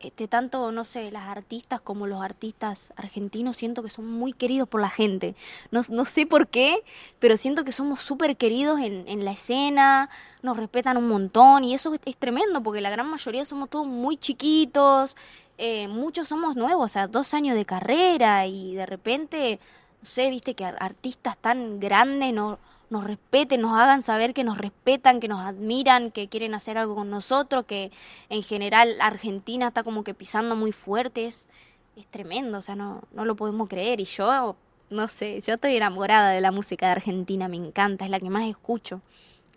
[0.00, 4.68] Este, tanto, no sé, las artistas como los artistas argentinos, siento que son muy queridos
[4.68, 5.34] por la gente.
[5.72, 6.84] No, no sé por qué,
[7.18, 10.08] pero siento que somos súper queridos en, en la escena,
[10.40, 13.88] nos respetan un montón y eso es, es tremendo porque la gran mayoría somos todos
[13.88, 15.16] muy chiquitos,
[15.58, 19.58] eh, muchos somos nuevos, o sea, dos años de carrera y de repente,
[20.00, 22.60] no sé, viste que ar- artistas tan grandes no,
[22.90, 26.94] nos respeten, nos hagan saber que nos respetan, que nos admiran, que quieren hacer algo
[26.94, 27.90] con nosotros, que
[28.28, 31.48] en general Argentina está como que pisando muy fuerte, es,
[31.96, 34.56] es tremendo, o sea, no, no lo podemos creer y yo,
[34.90, 38.30] no sé, yo estoy enamorada de la música de Argentina, me encanta, es la que
[38.30, 39.02] más escucho.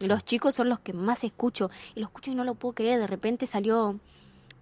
[0.01, 1.69] Y los chicos son los que más escucho.
[1.95, 2.99] Y lo escucho y no lo puedo creer.
[2.99, 3.99] De repente salió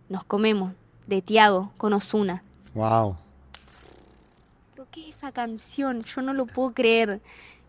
[0.09, 0.73] Nos Comemos,
[1.07, 2.43] de Tiago, con Osuna.
[2.73, 3.15] Wow.
[4.75, 7.21] Lo que es esa canción, yo no lo puedo creer.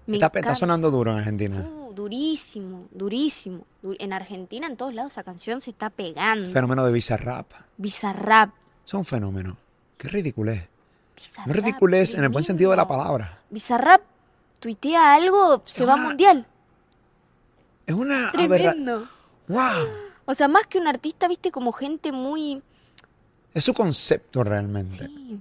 [0.07, 1.61] Está, sonando duro en Argentina.
[1.61, 3.65] Uh, durísimo, durísimo.
[3.83, 6.53] Du- En Argentina, en todos lados, esa canción se está pegando.
[6.53, 7.51] Fenómeno de Bizarrap.
[7.77, 8.51] Bizarrap.
[8.85, 9.57] Es un fenómeno.
[9.97, 10.67] Qué ridiculez.
[11.15, 11.47] Bizarrap.
[11.47, 13.41] No ridiculez en el buen sentido de la palabra.
[13.51, 14.01] Bizarrap
[14.59, 16.47] tuitea algo, se va una- mundial.
[17.87, 19.09] Es una aberra- Tremendo.
[19.49, 19.87] Wow.
[20.27, 22.63] O sea, más que un artista, viste, como gente muy.
[23.53, 25.07] Es su concepto realmente.
[25.09, 25.41] Sí.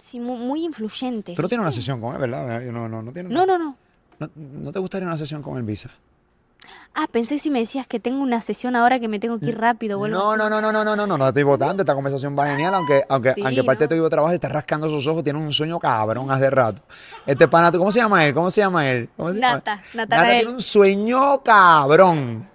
[0.00, 1.34] Sí, mu- muy, influyente.
[1.34, 2.60] Tú no tienes una sesión con él, ¿verdad?
[2.62, 3.76] No, no, no, tienes No, no, no.
[4.18, 5.90] ¿No, no te gustaría una sesión con el Visa?
[6.94, 9.58] Ah, pensé si me decías que tengo una sesión ahora que me tengo que ir
[9.58, 9.96] rápido.
[10.08, 11.82] No, no, no, no, no, no, no, no, no estoy votando.
[11.82, 14.00] Esta conversación va genial, aunque, aunque, Sí, aunque parte de no.
[14.00, 16.82] tu de trabajo está rascando sus ojos, tiene un sueño cabrón hace rato.
[17.24, 18.34] Este pana, ¿cómo se llama él?
[18.34, 19.08] ¿Cómo se llama él?
[19.16, 19.54] ¿Cómo se llama?
[19.54, 22.48] Nata, Nata tiene un sueño cabrón.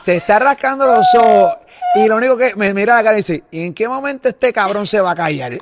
[0.00, 1.58] Se está rascando los ojos
[1.96, 4.52] y lo único que me mira la cara y dice, ¿y en qué momento este
[4.52, 5.58] cabrón se va a callar?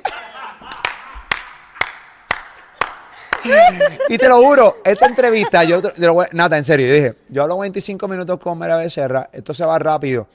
[4.09, 7.15] Y te lo juro, esta entrevista, yo, te- lo voy- Nata, en serio, yo dije,
[7.29, 10.27] yo hablo 25 minutos con Mera Becerra, esto se va rápido.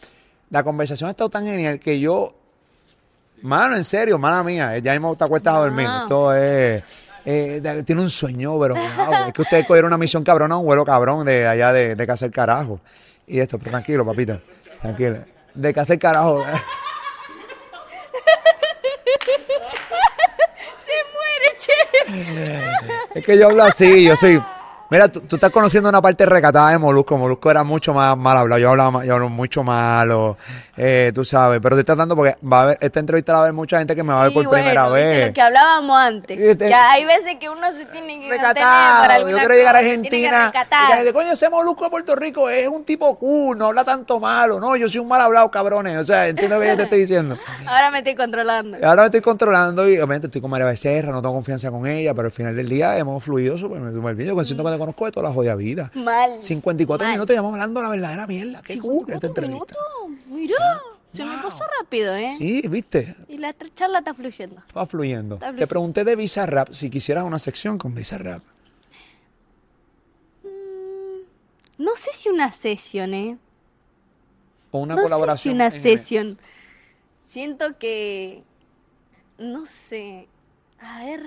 [0.51, 2.35] La conversación ha estado tan genial que yo,
[3.43, 5.87] mano, en serio, mala mía, ya mismo te acuestas a dormir.
[6.03, 6.83] Esto es,
[7.25, 10.85] eh, tiene un sueño, pero wow, es que ustedes cogieron una misión cabrona, un vuelo
[10.85, 12.81] cabrón de allá de, de casa el carajo.
[13.27, 14.41] Y esto, pero tranquilo, papito,
[14.81, 15.19] tranquilo.
[15.55, 16.45] De casa el carajo.
[21.13, 23.19] Muere, che.
[23.19, 24.43] Es que yo hablo así, yo soy.
[24.91, 27.17] Mira, tú, tú estás conociendo una parte recatada de Molusco.
[27.17, 28.61] Molusco era mucho más mal hablado.
[28.61, 30.37] Yo hablaba yo hablo mucho malo,
[30.77, 31.59] eh, tú sabes.
[31.63, 33.79] Pero te estás dando porque va a haber, esta entrevista la va a ver mucha
[33.79, 35.29] gente que me va a ver por primera bueno, vez.
[35.29, 36.59] lo que hablábamos antes.
[36.59, 39.07] Que hay veces que uno se tiene que Recatado.
[39.07, 41.09] Yo alguna quiero llegar a tiene que Argentina.
[41.09, 44.61] y coño, ese Molusco de Puerto Rico es un tipo cool, no habla tanto malo.
[44.61, 45.97] No, yo soy un mal hablado, cabrones.
[45.97, 47.39] O sea, entiendo lo que yo te estoy diciendo.
[47.67, 48.77] Ahora me estoy controlando.
[48.83, 52.13] Ahora me estoy controlando y obviamente estoy con María Becerra, no tengo confianza con ella,
[52.15, 53.81] pero al final del día hemos fluido súper
[54.15, 54.29] bien.
[54.29, 55.91] Yo siento que te conozco de toda la jodida vida.
[55.95, 56.41] Mal.
[56.41, 57.15] 54 Mal.
[57.15, 58.63] minutos y estamos hablando de la verdadera mierda.
[58.63, 59.75] Qué cool esta 54 entrevista.
[60.07, 60.27] minutos.
[60.27, 60.81] Mirá,
[61.13, 61.43] se me Wow.
[61.43, 62.35] pasó rápido, ¿eh?
[62.39, 64.63] Sí, viste, Y la charla está fluyendo.
[64.77, 65.37] va fluyendo.
[65.37, 65.69] Está Te fluyendo.
[65.69, 68.43] pregunté de Bizarrap si quisieras una sección con Bizarrap.
[71.77, 73.37] No sé si una sesión, ¿eh?
[74.71, 75.55] O una no sé si colaboración.
[75.57, 76.39] una sesión.
[77.25, 78.45] Siento que.
[79.39, 80.29] No sé.
[80.81, 81.21] A ver.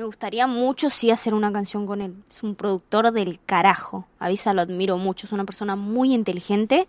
[0.00, 2.14] Me gustaría mucho sí hacer una canción con él.
[2.30, 4.06] Es un productor del carajo.
[4.18, 5.26] Avisa, lo admiro mucho.
[5.26, 6.88] Es una persona muy inteligente.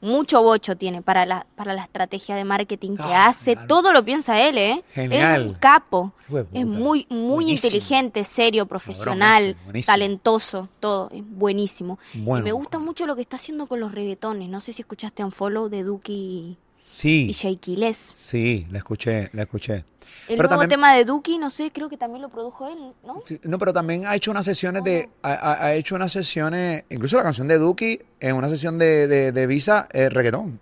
[0.00, 3.52] Mucho bocho tiene para la, para la estrategia de marketing que Ah, hace.
[3.52, 3.68] claro.
[3.68, 4.82] Todo lo piensa él, ¿eh?
[4.94, 5.42] Genial.
[5.42, 6.12] Es un capo.
[6.52, 7.68] Es muy, muy Buenísimo.
[7.68, 9.92] inteligente, serio, profesional, buenísimo.
[9.92, 11.08] talentoso, todo.
[11.14, 12.00] Es buenísimo.
[12.14, 12.40] Bueno.
[12.40, 14.48] y me gusta mucho lo que está haciendo con los reggaetones.
[14.48, 16.56] No sé si escuchaste Unfollow de Duki
[16.92, 17.26] Sí.
[17.28, 17.96] y Sheikiles.
[18.16, 19.84] Sí, la escuché, la escuché.
[20.26, 22.92] El Pero nuevo también- tema de Duki, no sé, creo que también lo produjo él,
[23.04, 23.22] ¿no?
[23.24, 25.08] Sí, no, pero también ha hecho unas sesiones de.
[25.22, 26.84] Ha, ha- hecho unas sesiones.
[26.90, 30.60] Incluso la canción de Duki en una sesión de, de, de Visa es reggaetón.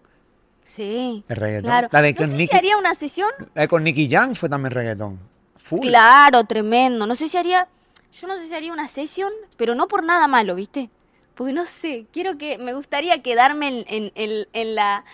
[0.65, 1.25] Sí.
[1.29, 1.71] Es reggaetón.
[1.71, 1.89] Claro.
[1.91, 3.31] La de no sé Nicky- si haría una sesión.
[3.55, 5.19] la de con Nicky Jam fue también reggaetón.
[5.57, 5.81] Full.
[5.81, 7.07] Claro, tremendo.
[7.07, 7.69] No sé si haría.
[8.13, 10.91] Yo no sé si haría una sesión, pero no por nada malo, ¿viste?
[11.35, 12.59] Porque no sé, quiero que.
[12.59, 15.05] Me gustaría quedarme en, en, en- en la.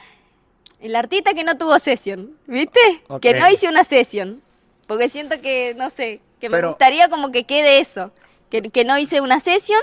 [0.84, 2.78] En la artista que no tuvo sesión, ¿viste?
[3.22, 4.42] Que no hice una sesión.
[4.86, 8.12] Porque siento que, no sé, que me gustaría como que quede eso.
[8.50, 9.80] Que, que no hice una sesión,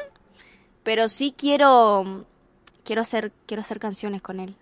[0.83, 2.27] pero sí quiero.
[2.83, 4.55] Quiero hacer, quiero hacer canciones con él.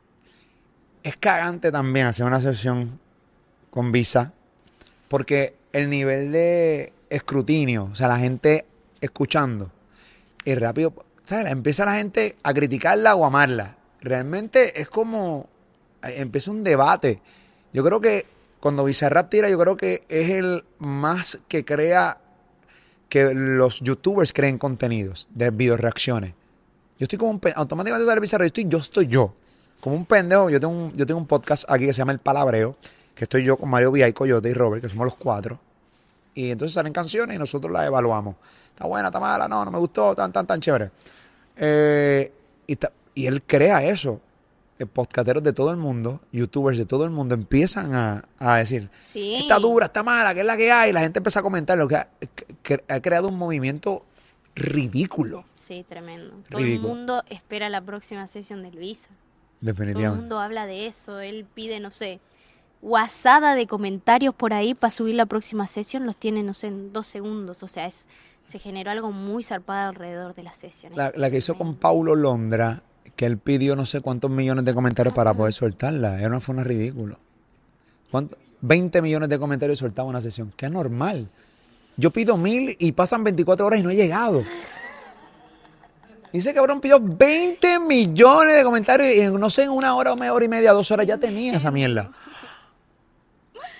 [1.03, 3.01] Es cagante también hacer una sesión
[3.69, 4.31] con Visa.
[5.09, 8.65] Porque el nivel de escrutinio, o sea, la gente
[9.01, 9.71] escuchando,
[10.45, 10.93] y rápido,
[11.25, 11.51] ¿sabes?
[11.51, 13.75] Empieza la gente a criticarla o amarla.
[13.99, 15.49] Realmente es como,
[16.03, 17.21] empieza un debate.
[17.73, 18.25] Yo creo que
[18.59, 22.17] cuando Bizarrap tira, yo creo que es el más que crea
[23.07, 26.33] que los youtubers creen contenidos de video reacciones.
[26.99, 29.33] Yo estoy como un pe- automáticamente sale Bizarrap, yo estoy, yo estoy yo.
[29.79, 32.19] Como un pendejo, yo tengo un, yo tengo un podcast aquí que se llama El
[32.19, 32.75] Palabreo,
[33.15, 35.59] que estoy yo con Mario Vía y Coyote y Robert, que somos los cuatro.
[36.35, 38.35] Y entonces salen canciones y nosotros las evaluamos.
[38.69, 40.91] Está buena, está mala, no, no me gustó, tan, tan, tan chévere.
[41.55, 42.31] Eh,
[43.15, 44.21] y él crea eso.
[44.79, 48.89] Eh, Podcasteros de todo el mundo, youtubers de todo el mundo empiezan a, a decir,
[48.97, 49.35] Sí.
[49.41, 50.89] está dura, está mala, que es la que hay.
[50.89, 52.09] Y la gente empieza a comentar, lo que ha,
[52.63, 54.05] que- ha creado un movimiento
[54.55, 56.33] ridículo, Sí, tremendo.
[56.49, 59.07] Todo el mundo espera la próxima sesión del Visa.
[59.09, 59.17] Todo
[59.61, 60.21] el definitivamente.
[60.21, 61.19] mundo habla de eso.
[61.19, 62.19] Él pide, no sé,
[62.81, 66.05] guasada de comentarios por ahí para subir la próxima sesión.
[66.05, 67.61] Los tiene, no sé, en dos segundos.
[67.63, 68.07] O sea, es
[68.45, 70.93] se generó algo muy zarpado alrededor de la sesión.
[70.95, 72.81] La, la que hizo con Paulo Londra,
[73.15, 76.19] que él pidió no sé cuántos millones de comentarios para poder soltarla.
[76.19, 77.17] Era una forma ridícula.
[78.11, 78.37] ¿Cuánto?
[78.61, 80.53] 20 millones de comentarios y soltaba una sesión.
[80.55, 81.27] Que es normal.
[81.97, 84.43] Yo pido mil y pasan 24 horas y no he llegado.
[86.31, 90.33] Dice cabrón pidió 20 millones de comentarios y no sé, en una hora o media
[90.33, 92.11] hora y media, dos horas ya tenía esa mierda.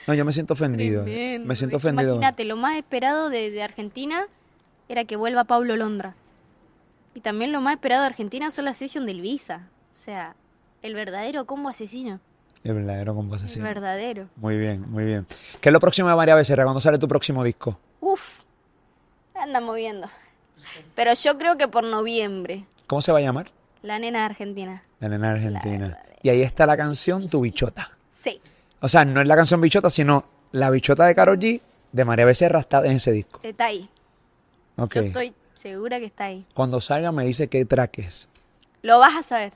[0.08, 1.04] No, yo me siento ofendido.
[1.04, 1.48] Tremendo.
[1.48, 2.16] Me siento ofendido.
[2.16, 4.26] Imagínate, lo más esperado de, de Argentina
[4.88, 6.16] era que vuelva Pablo Londra.
[7.20, 9.68] Y también lo más esperado de Argentina son la sesión del Visa.
[9.92, 10.38] O sea,
[10.82, 12.22] el verdadero combo asesino.
[12.64, 13.66] El verdadero combo El asesino.
[13.66, 14.30] verdadero.
[14.38, 15.28] Muy bien, muy bien.
[15.60, 16.64] ¿Qué es lo próximo de María Becerra?
[16.64, 17.78] ¿Cuándo sale tu próximo disco?
[18.00, 18.40] Uf,
[19.36, 20.08] anda moviendo.
[20.96, 22.64] Pero yo creo que por noviembre.
[22.88, 23.52] ¿Cómo se va a llamar?
[23.82, 24.84] La nena de Argentina.
[25.02, 25.88] La nena argentina.
[25.88, 26.16] verdadera.
[26.24, 27.98] Y ahí está la canción Tu Bichota.
[28.12, 28.40] Sí,
[28.80, 31.60] O sea, no es la canción Bichota, sino la bichota de Karol G
[31.92, 33.42] de María Becerra está en ese disco.
[33.44, 33.90] está ahí.
[34.78, 34.94] Ok.
[34.96, 36.46] Yo estoy segura que está ahí.
[36.54, 38.28] Cuando salga me dice qué track es.
[38.82, 39.54] Lo vas a saber.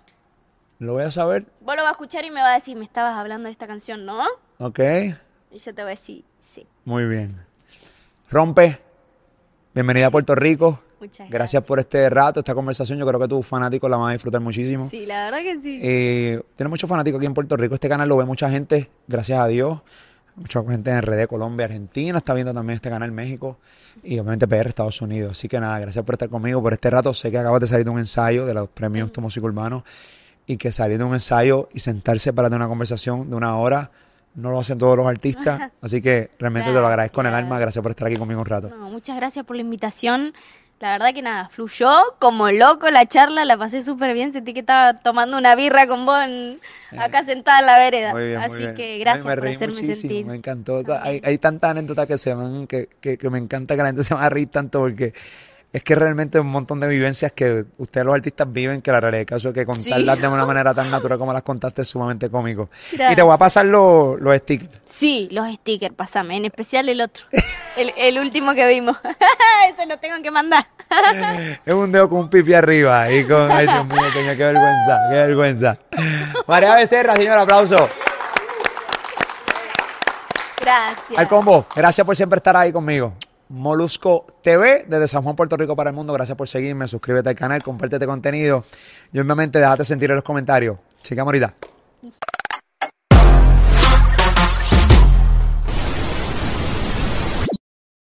[0.79, 1.45] Lo voy a saber.
[1.61, 3.67] Vos lo vas a escuchar y me vas a decir, me estabas hablando de esta
[3.67, 4.21] canción, ¿no?
[4.57, 4.79] Ok.
[5.51, 6.67] Y yo te voy a decir, sí.
[6.83, 7.45] Muy bien.
[8.29, 8.79] Rompe.
[9.73, 10.81] Bienvenida a Puerto Rico.
[10.99, 11.31] Muchas gracias.
[11.31, 12.99] Gracias por este rato, esta conversación.
[12.99, 14.89] Yo creo que tus fanáticos la van a disfrutar muchísimo.
[14.89, 15.79] Sí, la verdad que sí.
[15.81, 17.75] Eh, tiene muchos fanáticos aquí en Puerto Rico.
[17.75, 19.79] Este canal lo ve mucha gente, gracias a Dios.
[20.35, 22.17] Mucha gente en RD, Colombia, Argentina.
[22.17, 23.59] Está viendo también este canal México.
[24.03, 25.33] Y obviamente PR, Estados Unidos.
[25.33, 27.13] Así que nada, gracias por estar conmigo por este rato.
[27.13, 29.83] Sé que acabas de salir de un ensayo de los premios Tu Música Urbano.
[30.45, 33.91] Y que salir de un ensayo y sentarse para tener una conversación de una hora
[34.35, 35.71] no lo hacen todos los artistas.
[35.81, 37.59] Así que realmente te lo agradezco en el alma.
[37.59, 37.63] Gracias.
[37.63, 38.69] Gracias por estar aquí conmigo un rato.
[38.69, 40.33] No, muchas gracias por la invitación.
[40.79, 44.33] La verdad que nada, fluyó como loco la charla, la pasé súper bien.
[44.33, 46.59] Sentí que estaba tomando una birra con vos en-
[46.99, 48.11] acá sentada en la vereda.
[48.11, 48.75] Muy bien, muy Así bien.
[48.75, 50.25] que gracias por hacerme muchísimo, sentir.
[50.25, 50.83] Me encantó.
[51.01, 54.03] Hay, hay tantas anécdotas que se van, que, que, que me encanta que la gente
[54.03, 55.13] se va a reír tanto porque
[55.73, 59.21] es que realmente un montón de vivencias que ustedes los artistas viven que la realidad
[59.21, 60.21] del caso es que contarlas Sí.
[60.21, 62.69] de una manera tan natural como las contaste es sumamente cómico.
[62.91, 64.69] Y te voy a pasar los, los stickers.
[64.85, 67.25] Sí, los stickers, pasame, en especial el otro,
[67.75, 68.95] el, el último que vimos.
[69.73, 70.67] Ese lo tengo que mandar.
[71.65, 73.49] Es un dedo con un pipi arriba y con...
[73.51, 75.77] Ay, Dios mío, qué vergüenza, qué vergüenza.
[76.45, 77.89] María Becerra, señor, aplauso.
[80.61, 81.17] Gracias.
[81.19, 83.13] Al combo, gracias por siempre estar ahí conmigo.
[83.53, 86.11] Molusco TV desde San Juan, Puerto Rico para el mundo.
[86.11, 88.65] Gracias por seguirme, suscríbete al canal, compártete contenido
[89.11, 90.77] y obviamente déjate sentir en los comentarios.
[91.03, 91.53] Sigamos ahorita.